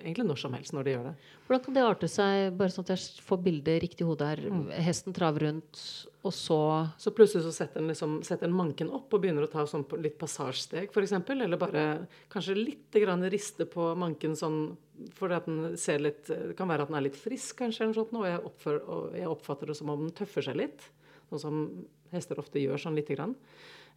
[0.00, 1.12] egentlig når som helst når de gjør det.
[1.46, 4.42] Hvordan kan det arte seg, bare sånn at jeg får bildet riktig i hodet her?
[4.52, 4.62] Mm.
[4.86, 5.80] Hesten traver rundt,
[6.24, 6.60] og så
[7.00, 10.18] Så plutselig så setter en, liksom, setter manken opp og begynner å ta sånn litt
[10.20, 11.16] passasjesteg, f.eks.
[11.34, 11.84] Eller bare
[12.32, 14.62] kanskje litt grann riste på manken sånn
[15.16, 17.96] fordi at den ser litt Det kan være at den er litt frisk, kanskje, eller
[17.96, 20.84] sånt, og jeg, oppfører, og jeg oppfatter det som om den tøffer seg litt.
[21.30, 21.62] Sånn som
[22.12, 23.32] hester ofte gjør sånn lite grann.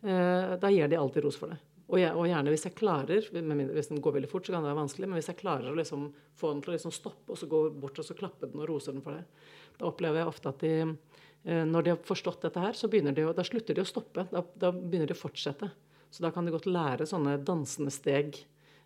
[0.04, 1.60] Eh, da gir de alltid ros for det.
[1.94, 4.64] Og, jeg, og, gjerne hvis jeg klarer mindre, Hvis den går veldig fort, så kan
[4.66, 5.10] det være vanskelig.
[5.10, 6.08] Men hvis jeg klarer å liksom
[6.40, 8.70] få den til å liksom stoppe og så gå bort og så klappe den og
[8.72, 9.44] rose den for det,
[9.78, 13.14] da opplever jeg ofte at de eh, Når de har forstått dette her, så begynner
[13.14, 14.26] de da slutter de å stoppe.
[14.32, 15.70] Da, da begynner de å fortsette.
[16.10, 18.40] Så da kan de godt lære sånne dansende steg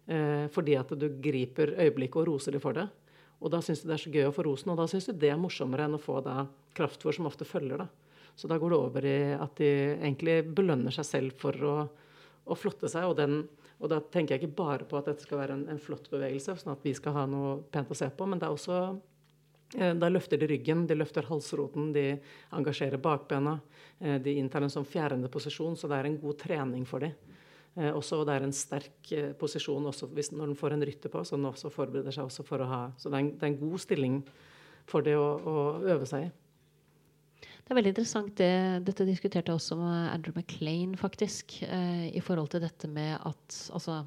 [0.07, 2.89] eh, fordi at du griper øyeblikket og roser de for det.
[3.39, 5.15] Og da syns de det er så gøy å få rosen, og da syns de
[5.21, 6.41] det er morsommere enn å få da
[6.75, 7.85] kraftfôr som ofte følger.
[7.85, 7.87] da.
[8.37, 11.75] Så da går det over i at de egentlig belønner seg selv for å
[12.47, 13.07] og flotte seg.
[13.09, 13.43] Og, den,
[13.77, 16.57] og, da tenker jeg ikke bare på at dette skal være en, en, flott bevegelse,
[16.61, 18.79] sånn at vi skal ha noe pent å se på, men det er også
[19.77, 22.07] eh, da løfter de ryggen, de løfter halsroten, de
[22.57, 23.57] engasjerer bakbena.
[23.99, 27.15] Eh, de inntar en sånn fjærende posisjon, så det er en god trening for dem.
[27.77, 31.21] Eh, også, det er en sterk posisjon også hvis, når den får en rytter på,
[31.27, 33.53] så den også forbereder seg også for å ha Så det er en, det er
[33.53, 34.19] en god stilling
[34.87, 36.35] for det å, å øve seg i.
[37.67, 38.29] Det er veldig interessant.
[38.39, 38.51] Det,
[38.87, 41.57] dette diskuterte jeg også med Andrew McLean, faktisk.
[41.67, 44.05] Eh, I forhold til dette med at altså,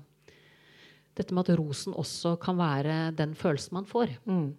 [1.19, 4.15] Dette med at rosen også kan være den følelsen man får.
[4.31, 4.55] Mm.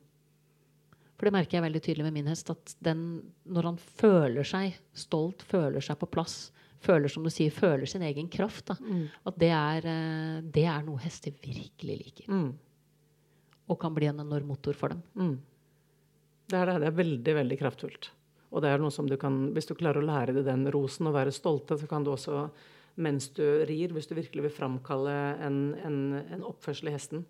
[1.18, 2.52] For det merker jeg veldig tydelig med min hest.
[2.54, 3.02] At den,
[3.50, 6.52] når han føler seg stolt, føler seg på plass,
[6.84, 9.08] føler som du sier, føler sin egen kraft, da, Mm.
[9.26, 12.28] at det er, eh, det er noe hester virkelig liker.
[12.30, 12.52] Mm.
[13.70, 15.02] Og kan bli en enorm motor for dem.
[15.16, 15.40] Mm.
[16.52, 16.80] Det er det.
[16.82, 18.10] Det er veldig, veldig kraftfullt.
[18.52, 21.08] Og det er noe som du kan, hvis du klarer å lære deg den rosen
[21.08, 22.46] og være stolte, så kan du også,
[23.04, 25.14] mens du rir, hvis du virkelig vil framkalle
[25.48, 27.24] en, en, en oppførsel i hesten,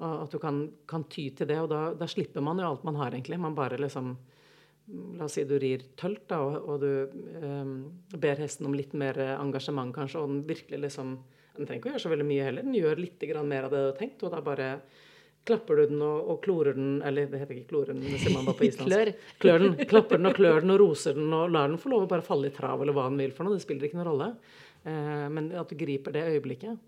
[0.00, 2.84] og at du kan, kan ty til det, og da, da slipper man jo alt
[2.88, 3.40] man har, egentlig.
[3.40, 4.14] Man bare liksom
[4.90, 7.74] La oss si du rir tølt, da, og, og du um,
[8.18, 11.12] ber hesten om litt mer engasjement, kanskje, og den virkelig liksom
[11.54, 12.66] Den trenger ikke å gjøre så veldig mye heller.
[12.66, 14.68] Den gjør litt mer av det du har tenkt, og da bare
[15.48, 18.36] klapper du den og, og klorer den Eller det heter ikke klorer den, det sier
[18.36, 18.92] man bare på islandsk.
[18.92, 19.12] Klør.
[19.44, 22.06] Klør den, klapper den og klør den og roser den og lar den få lov
[22.06, 23.56] å bare falle i trav eller hva den vil for noe.
[23.56, 24.30] Det spiller ikke noen rolle.
[24.84, 26.86] Eh, men at du griper det øyeblikket.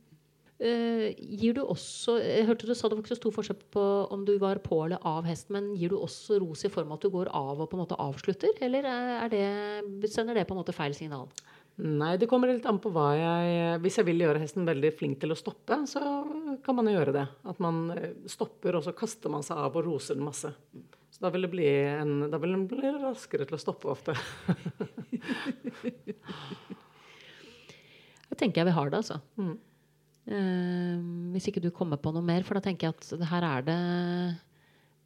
[0.62, 3.86] Eh, gir du også Jeg hørte du sa det var ikke så stor forskjell på
[4.14, 7.00] om du var på eller av hest, men gir du også ros i form av
[7.00, 8.55] at du går av og på en måte avslutter?
[8.62, 11.26] Eller er det, sender det på en måte feil signal?
[11.82, 15.18] Nei, det kommer litt an på hva jeg Hvis jeg vil gjøre hesten veldig flink
[15.22, 16.00] til å stoppe, så
[16.62, 17.24] kan man jo gjøre det.
[17.48, 20.52] At man eh, stopper, og så kaster man seg av og roser den masse.
[21.12, 24.14] Så da vil, det bli en, da vil den bli raskere til å stoppe ofte.
[28.30, 29.18] da tenker jeg vi har det, altså.
[29.40, 29.56] Mm.
[30.22, 30.96] Eh,
[31.34, 33.80] hvis ikke du kommer på noe mer, for da tenker jeg at her er det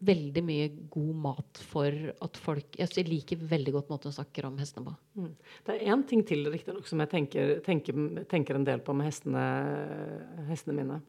[0.05, 1.88] veldig mye god mat for
[2.22, 4.94] at folk Jeg liker veldig godt måten hun snakker om hestene på.
[5.16, 5.30] Mm.
[5.64, 9.09] Det er én ting til nok, som jeg tenker, tenker, tenker en del på med
[9.09, 9.44] hestene,
[10.51, 11.01] hestene mine.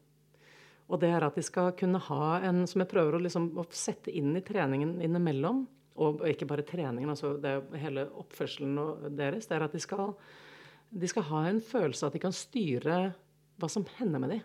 [0.88, 3.66] Og det er at de skal kunne ha en Som jeg prøver å, liksom, å
[3.68, 5.66] sette inn i treningen innimellom.
[5.98, 7.34] Og ikke bare treningen, altså
[7.74, 8.76] hele oppførselen
[9.18, 9.48] deres.
[9.50, 10.12] Det er at de skal,
[10.94, 13.00] de skal ha en følelse at de kan styre
[13.58, 14.44] hva som hender med dem.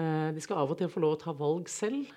[0.00, 2.08] Eh, de skal av og til få lov å ta valg selv.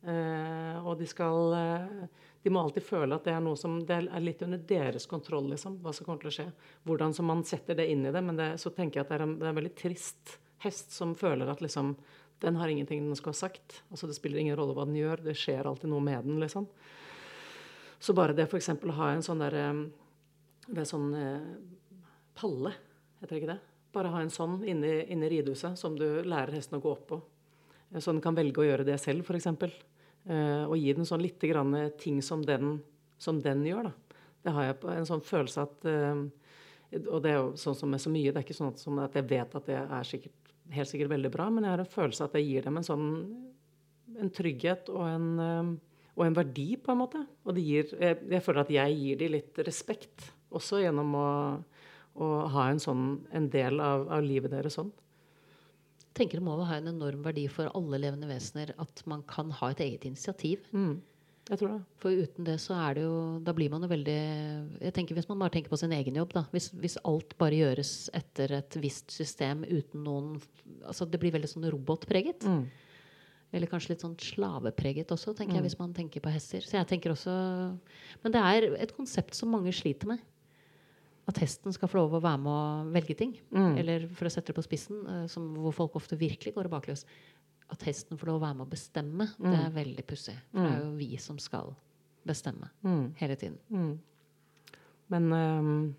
[0.00, 2.04] Eh, og de skal eh,
[2.40, 5.50] De må alltid føle at det er noe som det er litt under deres kontroll,
[5.52, 6.46] liksom, hva som kommer til å skje.
[6.88, 8.22] Hvordan som man setter det inn i det.
[8.24, 10.92] Men det, så tenker jeg at det er, en, det er en veldig trist hest
[10.92, 11.94] som føler at liksom
[12.40, 13.82] den har ingenting den skal ha sagt.
[13.90, 16.40] Altså Det spiller ingen rolle hva den gjør, det skjer alltid noe med den.
[16.40, 16.68] liksom.
[18.00, 18.70] Så bare det f.eks.
[18.72, 19.56] å ha en sånn der
[20.64, 21.50] Det er sånn eh,
[22.36, 22.72] palle,
[23.20, 23.60] heter det ikke det?
[23.92, 27.06] Bare ha en sånn inne, inne i ridehuset som du lærer hesten å gå opp
[27.10, 27.20] på.
[27.92, 29.46] Eh, Så den kan velge å gjøre det selv, f.eks.
[30.26, 32.78] Eh, og gi den sånn lite grann ting som den,
[33.18, 33.90] som den gjør.
[33.90, 34.20] da.
[34.44, 36.22] Det har jeg på en sånn følelse at eh,
[37.06, 38.32] Og det er jo sånn som med så mye.
[38.32, 38.72] Det er ikke sånn
[39.04, 41.92] at, jeg vet at det er sikkert, helt sikkert veldig bra, men jeg har en
[41.92, 43.06] følelse at jeg gir dem en sånn
[44.20, 45.70] en trygghet og en, eh,
[46.18, 47.20] og en verdi, på en måte.
[47.46, 51.28] Og gir, jeg, jeg føler at jeg gir dem litt respekt, også gjennom å,
[52.18, 54.90] å ha en sånn en del av, av livet deres sånn.
[56.14, 59.70] Tenker Det må ha en enorm verdi for alle levende vesener at man kan ha
[59.70, 60.64] et eget initiativ.
[60.74, 61.00] Mm.
[61.50, 61.78] Jeg tror det.
[61.98, 64.18] For uten det så er det jo Da blir man jo veldig
[64.84, 66.44] jeg tenker Hvis man bare tenker på sin egen jobb, da.
[66.52, 70.36] Hvis, hvis alt bare gjøres etter et visst system uten noen
[70.84, 72.44] Altså det blir veldig sånn robotpreget.
[72.46, 72.68] Mm.
[73.52, 75.58] Eller kanskje litt sånn slavepreget også, tenker Mm.
[75.58, 76.60] jeg, hvis man tenker på hester.
[76.62, 77.32] Så jeg tenker også
[78.22, 80.20] Men det er et konsept som mange sliter med.
[81.28, 83.34] At hesten skal få lov å være med å velge ting.
[83.54, 83.76] Mm.
[83.78, 87.04] Eller for å sette det på spissen, eh, som, hvor folk ofte virkelig går bakløs.
[87.70, 90.34] At hesten får lov å være med å bestemme, det er veldig pussig.
[90.50, 91.74] For det er jo vi som skal
[92.26, 93.12] bestemme Mm.
[93.20, 93.58] hele tiden.
[93.70, 93.92] Mm.
[95.08, 95.94] Men um,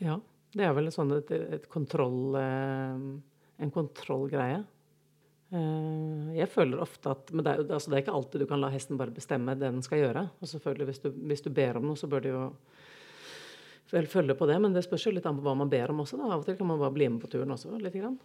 [0.00, 0.20] ja.
[0.54, 3.22] Det er vel sånn et, et kontroll ehm,
[3.60, 4.62] En kontrollgreie.
[5.50, 8.60] Eh, jeg føler ofte at Men det er, altså det er ikke alltid du kan
[8.60, 10.26] la hesten bare bestemme det den skal gjøre.
[10.40, 12.42] Og selvfølgelig hvis du, hvis du ber om noe, så bør det jo
[13.90, 14.60] følge på det.
[14.60, 16.18] Men det spørs jo litt an på hva man ber om også.
[16.20, 16.24] Da.
[16.34, 17.78] Av og til kan man bare bli med på turen også.
[17.80, 18.18] litt grann.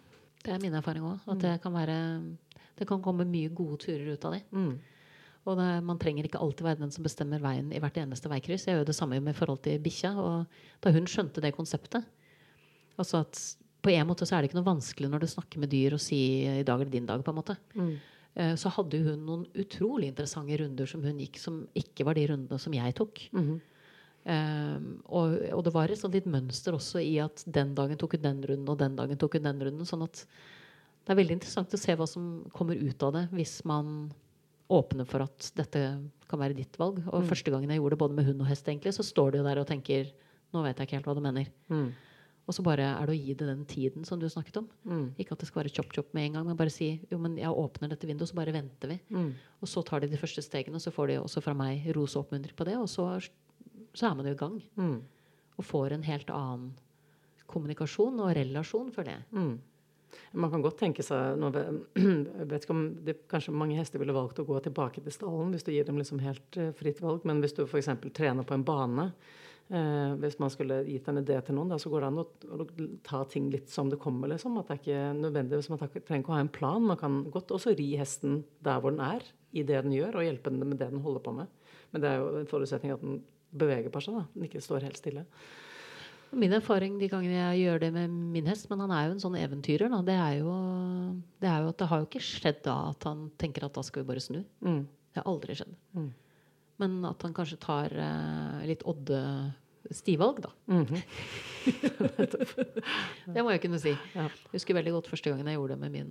[0.44, 1.20] Det er min erfaring òg.
[1.26, 2.36] At det kan være
[2.76, 4.42] Det kan komme mye gode turer ut av det.
[4.50, 4.78] Mm.
[5.46, 8.66] Og det, man trenger ikke alltid være den som bestemmer veien i hvert eneste veikryss.
[8.66, 10.10] Jeg gjør det samme med forhold til bikkja.
[10.18, 10.46] Og
[10.82, 12.04] da hun skjønte det konseptet
[12.98, 13.38] Altså at
[13.82, 16.00] på en måte så er det ikke noe vanskelig når du snakker med dyr og
[16.00, 17.56] sier 'i dag er det din dag', på en måte.
[17.74, 17.96] Mm.
[18.36, 22.26] Eh, Så hadde hun noen utrolig interessante runder som hun gikk, som ikke var de
[22.26, 23.28] rundene som jeg tok.
[23.32, 23.60] Mhm.
[24.24, 28.16] Um, og, og det var et sånt litt mønster også i at den dagen tok
[28.16, 29.84] hun den runden, og den dagen tok hun den runden.
[29.88, 30.22] Sånn at
[31.04, 34.12] det er veldig interessant å se hva som kommer ut av det hvis man
[34.72, 35.82] åpner for at dette
[36.30, 37.02] kan være ditt valg.
[37.12, 37.28] Og Mm.
[37.28, 39.44] første gangen jeg gjorde det både med hund og hest, egentlig, så står du jo
[39.44, 40.10] der og tenker
[40.54, 41.48] Nå vet jeg ikke helt hva du mener.
[41.68, 41.88] Mm.
[42.46, 44.68] Og så bare er det å gi det den tiden som du snakket om.
[44.86, 45.14] Mm.
[45.18, 47.50] Ikke at det skal være chop-chop med en gang, men bare si jo, men jeg
[47.50, 49.00] åpner dette vinduet, så bare venter vi.
[49.10, 49.32] Mm.
[49.60, 52.14] Og så tar de de første stegene, og så får de også fra meg ros
[52.14, 52.76] og oppmuntring på det.
[52.78, 53.08] Og så,
[53.94, 54.56] så er man jo i gang.
[54.80, 54.96] Mm.
[55.54, 56.72] Og får en helt annen
[57.50, 59.20] kommunikasjon og relasjon, for det.
[59.34, 59.54] Mm.
[60.38, 64.14] Man kan godt tenke seg nå Jeg vet ikke om det, Kanskje mange hester ville
[64.14, 67.24] valgt å gå tilbake til stallen hvis du gir dem liksom helt eh, fritt valg,
[67.28, 67.90] men hvis du f.eks.
[68.14, 71.90] trener på en bane eh, Hvis man skulle gitt en idé til noen, da, så
[71.92, 72.68] går det an å, å
[73.06, 74.30] ta ting litt som det kommer.
[74.30, 76.90] liksom, at det er ikke nødvendigvis Man trenger ikke å ha en plan.
[76.94, 80.26] Man kan godt også ri hesten der hvor den er, i det den gjør, og
[80.26, 81.62] hjelpe den med det den holder på med.
[81.94, 83.20] Men det er jo en forutsetning at den
[83.54, 84.26] beveger på seg, da.
[84.34, 85.24] Den ikke står helt stille.
[86.34, 89.22] Min erfaring de gangene jeg gjør det med min hest, men han er jo en
[89.22, 90.54] sånn eventyrer, da, det er jo,
[91.42, 93.84] det er jo at det har jo ikke skjedd da at han tenker at da
[93.86, 94.40] skal vi bare snu.
[94.66, 94.80] Mm.
[95.14, 95.76] Det har aldri skjedd.
[95.94, 96.08] Mm.
[96.82, 99.20] Men at han kanskje tar eh, litt odde
[99.94, 100.50] stivalg, da.
[100.74, 100.98] Mhm.
[103.34, 103.94] Det må jeg kunne si.
[104.14, 106.10] Jeg husker veldig godt første gangen jeg gjorde det med min,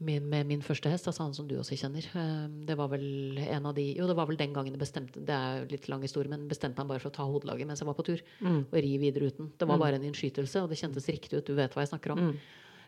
[0.00, 2.06] min, med min første hest, altså han som du også kjenner.
[2.16, 5.20] Eh, Det var vel en av de Jo, det var vel den gangen jeg bestemte
[5.20, 7.88] Det er litt lang historie, men bestemte han bare for å ta hodelaget mens jeg
[7.90, 8.22] var på tur.
[8.40, 8.62] Mm.
[8.70, 9.52] Og ri videre uten.
[9.58, 11.46] Det var bare en innskytelse, og det kjentes riktig ut.
[11.46, 12.30] Du vet hva jeg snakker om.
[12.30, 12.40] Mm.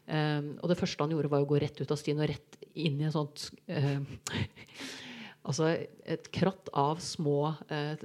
[0.02, 2.56] Um, og det første han gjorde, var å gå rett ut av stien og rett
[2.74, 4.02] inn i et sånt uh,
[5.46, 5.68] Altså
[6.02, 8.02] et kratt av små uh,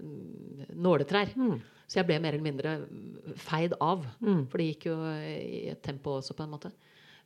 [0.73, 1.33] nåletrær.
[1.37, 1.57] Mm.
[1.87, 4.03] Så jeg ble mer eller mindre feid av.
[4.19, 4.45] Mm.
[4.49, 6.73] For det gikk jo i et tempo også, på en måte.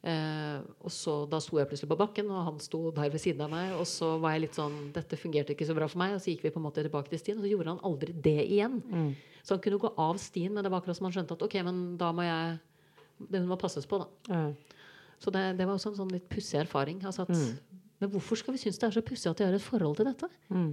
[0.02, 3.44] Eh, og så Da sto jeg plutselig på bakken, og han sto der ved siden
[3.46, 3.74] av meg.
[3.78, 6.16] Og så var jeg litt sånn Dette fungerte ikke så bra for meg.
[6.16, 8.14] Og så gikk vi på en måte tilbake til stien, og så gjorde han aldri
[8.14, 8.82] det igjen.
[8.90, 9.12] Mm.
[9.44, 11.56] Så han kunne gå av stien, men det var akkurat som han skjønte at ok,
[11.68, 12.60] men da må jeg
[13.22, 14.08] Det Hun må passes på, da.
[14.34, 14.56] Mm.
[15.22, 17.04] Så det, det var også en sånn litt pussig erfaring.
[17.06, 17.60] Altså at, Mm.
[18.02, 20.08] Men hvorfor skal vi synes det er så pussig at jeg har et forhold til
[20.10, 20.26] dette?
[20.50, 20.72] Mm.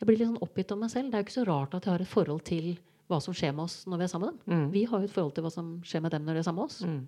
[0.00, 1.10] Jeg blir litt sånn oppgitt om meg selv.
[1.10, 2.78] Det er jo ikke så rart at jeg har et forhold til
[3.10, 4.70] hva som skjer med oss når vi er sammen med dem.
[4.72, 6.62] Vi har jo et forhold til hva som skjer med dem når de er sammen
[6.64, 6.80] med oss.
[6.80, 7.02] Mm.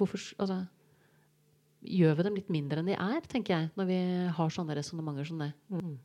[0.00, 0.58] Hvorfor, altså,
[1.80, 3.98] gjør vi dem litt mindre enn de er, tenker jeg, når vi
[4.36, 5.50] har sånne resonnementer som det.
[5.72, 5.98] Mm.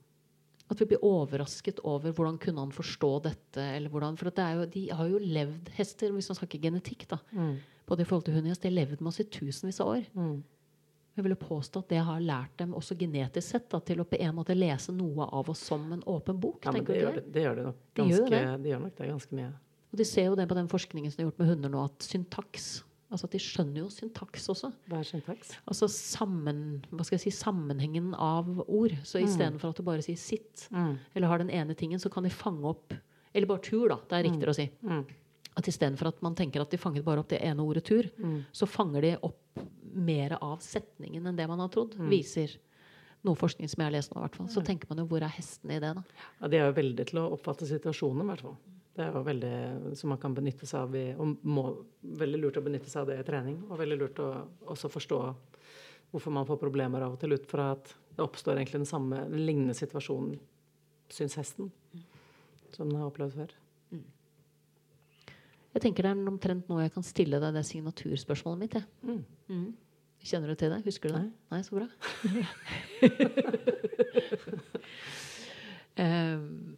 [0.71, 4.57] At vi blir overrasket over hvordan kunne han forstå dette, eller hvordan For det er
[4.57, 7.19] jo, de har jo levd hester, hvis man snakker genetikk, da.
[7.35, 7.55] Mm.
[7.85, 8.49] Både i forhold til hund.
[8.49, 10.07] De har levd med oss i tusenvis av år.
[10.17, 10.39] Mm.
[11.15, 14.17] Jeg ville påstå at det har lært dem også genetisk sett da, til å på
[14.19, 16.65] en måte lese noe av oss som en åpen bok.
[16.65, 17.45] Ja, men det gjør det, det?
[17.45, 18.41] gjør det nok De gjør det.
[18.65, 19.53] de gjør nok det ganske mye.
[19.93, 21.85] Og de ser jo det på den forskningen som de har gjort med hunder nå,
[21.87, 22.65] at syntaks
[23.11, 24.71] Altså at de skjønner jo syntaks også.
[24.89, 25.51] Hva er syntaks?
[25.69, 28.91] Altså sammen, hva skal jeg si, sammenhengen av ord.
[29.03, 29.27] Så Mm.
[29.27, 30.97] istedenfor at du bare sier 'sitt', Mm.
[31.15, 32.93] eller har den ene tingen, så kan de fange opp
[33.33, 33.95] Eller bare 'tur', da.
[34.07, 34.71] Det er riktigere å si.
[34.83, 35.05] Mm.
[35.57, 38.45] At istedenfor at man tenker at de fanget bare opp det ene ordet 'tur', Mm.
[38.53, 39.37] så fanger de opp
[39.93, 41.95] mer av setningen enn det man har trodd.
[41.97, 42.09] Mm.
[42.09, 42.57] Viser
[43.23, 44.47] noe forskning som jeg har lest nå, i hvert fall.
[44.47, 46.03] Så tenker man jo hvor er hestene i det, da?
[46.41, 48.57] Ja, de er jo veldig til å oppfatte situasjonen, i hvert fall.
[48.95, 49.55] Det er jo veldig
[49.99, 51.63] som man kan benytte seg av i, og må,
[52.15, 53.57] veldig lurt å benytte seg av det i trening.
[53.67, 54.27] Og veldig lurt å
[54.71, 55.17] også forstå
[56.13, 59.17] hvorfor man får problemer av og til ut fra at det oppstår egentlig den samme,
[59.27, 60.39] den lignende situasjonen,
[61.11, 61.67] syns hesten,
[62.71, 63.51] som den har opplevd før.
[65.75, 68.79] Jeg tenker det er omtrent nå jeg kan stille deg det signaturspørsmålet mitt.
[68.79, 68.87] Jeg.
[69.51, 69.75] Mm.
[70.23, 70.79] Kjenner du til det?
[70.87, 71.27] Husker du det?
[71.27, 71.35] Nei.
[71.51, 71.91] Nei, så bra.
[75.95, 76.75] Ehm,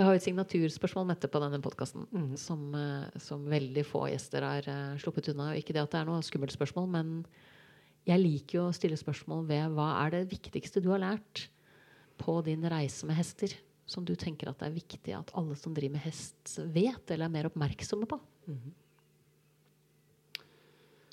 [0.00, 2.32] jeg har et signaturspørsmål Mette på denne podkasten mm.
[2.40, 5.52] som, eh, som veldig få gjester har eh, sluppet unna.
[5.58, 7.14] Ikke det at det er noe skummelt spørsmål, men
[8.08, 11.48] jeg liker jo å stille spørsmål ved hva er det viktigste du har lært
[12.20, 13.52] på din reise med hester?
[13.90, 17.26] Som du tenker at det er viktig at alle som driver med hest, vet eller
[17.26, 18.20] er mer oppmerksomme på?
[18.46, 18.70] Mm.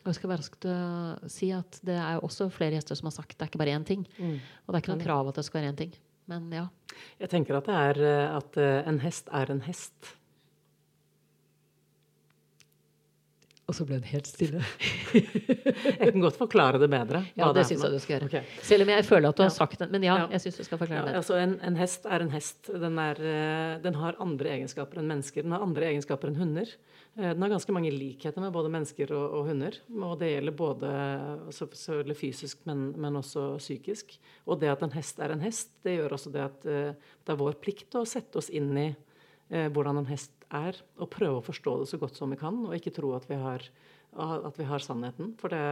[0.04, 0.68] Og jeg skal være rask
[1.34, 3.88] si at det er også flere gjester som har sagt det er ikke bare én
[3.88, 4.06] ting.
[4.16, 4.38] Mm.
[4.38, 5.98] Og det er ikke noe krav at det skal være én ting.
[6.28, 6.66] Men ja.
[7.22, 10.14] Jeg tenker at det er eh, at eh, en hest er en hest.
[13.68, 14.62] Og så ble det helt stille.
[15.12, 17.20] Jeg kan godt forklare det bedre.
[17.36, 18.28] Ja, det, det syns jeg du skal gjøre.
[18.30, 18.54] Okay.
[18.64, 19.88] Selv om jeg føler at du har sagt det.
[19.92, 20.28] Men ja, Ja.
[20.32, 21.16] jeg syns du skal forklare Ja, det.
[21.20, 22.70] altså en, en hest er en hest.
[22.72, 25.44] Den, er, eh, den har andre egenskaper enn mennesker.
[25.44, 26.72] Den har andre egenskaper enn hunder.
[27.18, 29.80] Eh, Den har ganske mange likheter med både mennesker og, og hunder.
[29.98, 30.92] Og det gjelder både
[31.48, 34.18] altså selvfølgelig fysisk, men, men også psykisk.
[34.46, 36.94] Og det at en hest er en hest, det gjør også det at eh,
[37.26, 41.12] det er vår plikt å sette oss inn i eh, hvordan en hest er, og
[41.12, 43.66] prøve å forstå det så godt som vi kan, og ikke tro at vi har,
[44.16, 45.34] at vi har sannheten.
[45.42, 45.66] For det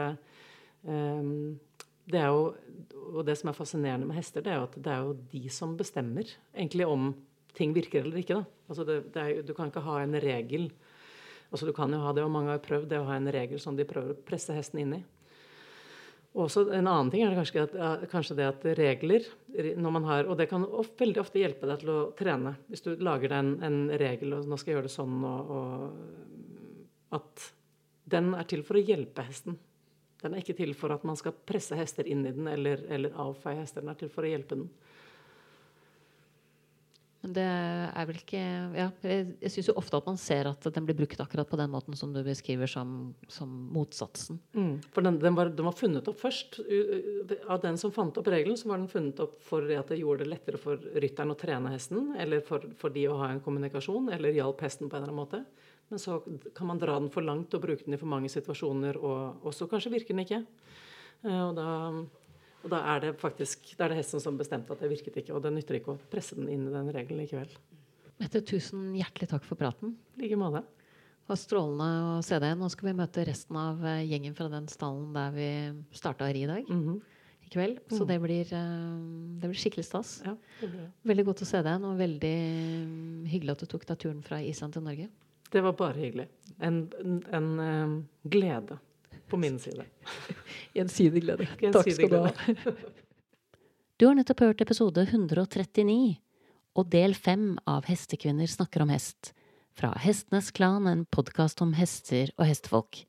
[2.05, 2.51] det er jo,
[3.15, 5.41] og det som er fascinerende med hester, det er jo at det er jo de
[5.49, 7.07] som bestemmer egentlig om
[7.57, 8.41] ting virker eller ikke.
[8.69, 10.67] Altså det, det er, du kan ikke ha en regel.
[11.55, 13.61] Altså du kan jo ha det, og mange har prøvd det å ha en regel
[13.63, 15.03] som de prøver å presse hesten inn i.
[16.35, 19.23] Og også En annen ting er det kanskje, at, kanskje det at regler
[19.79, 22.57] når man har, Og det kan veldig ofte hjelpe deg til å trene.
[22.67, 25.53] Hvis du lager deg en, en regel og nå skal jeg gjøre det sånn og,
[25.55, 27.45] og at
[28.11, 29.55] den er til for å hjelpe hesten.
[30.21, 33.15] Den er ikke til for at man skal presse hester inn i den eller, eller
[33.21, 33.85] avfeie hester.
[33.85, 34.67] Den er til for å hjelpe den.
[37.25, 38.39] Men det er vel ikke
[38.77, 41.57] ja, Jeg, jeg syns jo ofte at man ser at den blir brukt akkurat på
[41.57, 44.37] den måten som du beskriver som, som motsatsen.
[44.53, 44.75] Mm.
[44.93, 46.59] For den, den, var, den, var, funnet opp først.
[47.49, 50.21] Av den som fant opp regelen, så var den funnet opp for at det gjorde
[50.21, 54.11] det lettere for rytteren å trene hesten, eller for, for de å ha en kommunikasjon,
[54.13, 55.71] eller hjalp hesten på en eller annen måte.
[55.89, 56.19] Men så
[56.53, 59.65] kan man dra den for langt og bruke den i for mange situasjoner, og så
[59.69, 60.43] kanskje virker den ikke.
[61.25, 61.67] Eh, og da,
[62.65, 65.35] og da er det faktisk da er det hesten som bestemte at det virket ikke.
[65.37, 67.51] Og det nytter ikke å presse den inn i den regelen likevel.
[68.17, 69.93] Mette, tusen hjertelig takk for praten.
[70.15, 70.63] I like måte.
[71.25, 72.55] Det var strålende å se deg.
[72.57, 75.49] Nå skal vi møte resten av eh, gjengen fra den stallen der vi
[75.97, 76.69] starta her i dag.
[76.69, 76.99] Mm -hmm.
[77.45, 77.79] I kveld.
[77.89, 78.07] Så mm.
[78.07, 78.97] det, blir, eh,
[79.41, 80.21] det, blir, skikkelig stas.
[80.25, 80.35] Ja,
[81.03, 81.83] veldig godt å se deg.
[81.83, 82.37] Og veldig
[83.29, 85.09] hyggelig at du tok deg turen fra Island til Norge.
[85.51, 86.27] Det var bare hyggelig.
[86.59, 88.79] En, en, en um, glede
[89.29, 89.85] på min side.
[90.77, 91.47] Gjensidig glede.
[91.73, 92.31] Takk skal du ha.
[93.97, 96.15] du har nettopp hørt episode 139
[96.75, 99.33] og del fem av Hestekvinner snakker om hest.
[99.75, 103.01] Fra Hestenes Klan, en podkast om hester og hestefolk.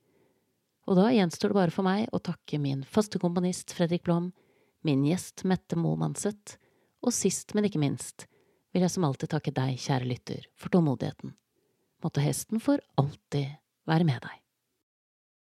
[0.86, 4.32] Og da gjenstår det bare for meg å takke min faste komponist Fredrik Blom,
[4.86, 6.58] min gjest Mette Moe Manseth,
[7.06, 8.26] og sist, men ikke minst,
[8.74, 11.34] vil jeg som alltid takke deg, kjære lytter, for tålmodigheten
[12.06, 13.56] måtte hesten for alltid
[13.88, 14.45] være med deg.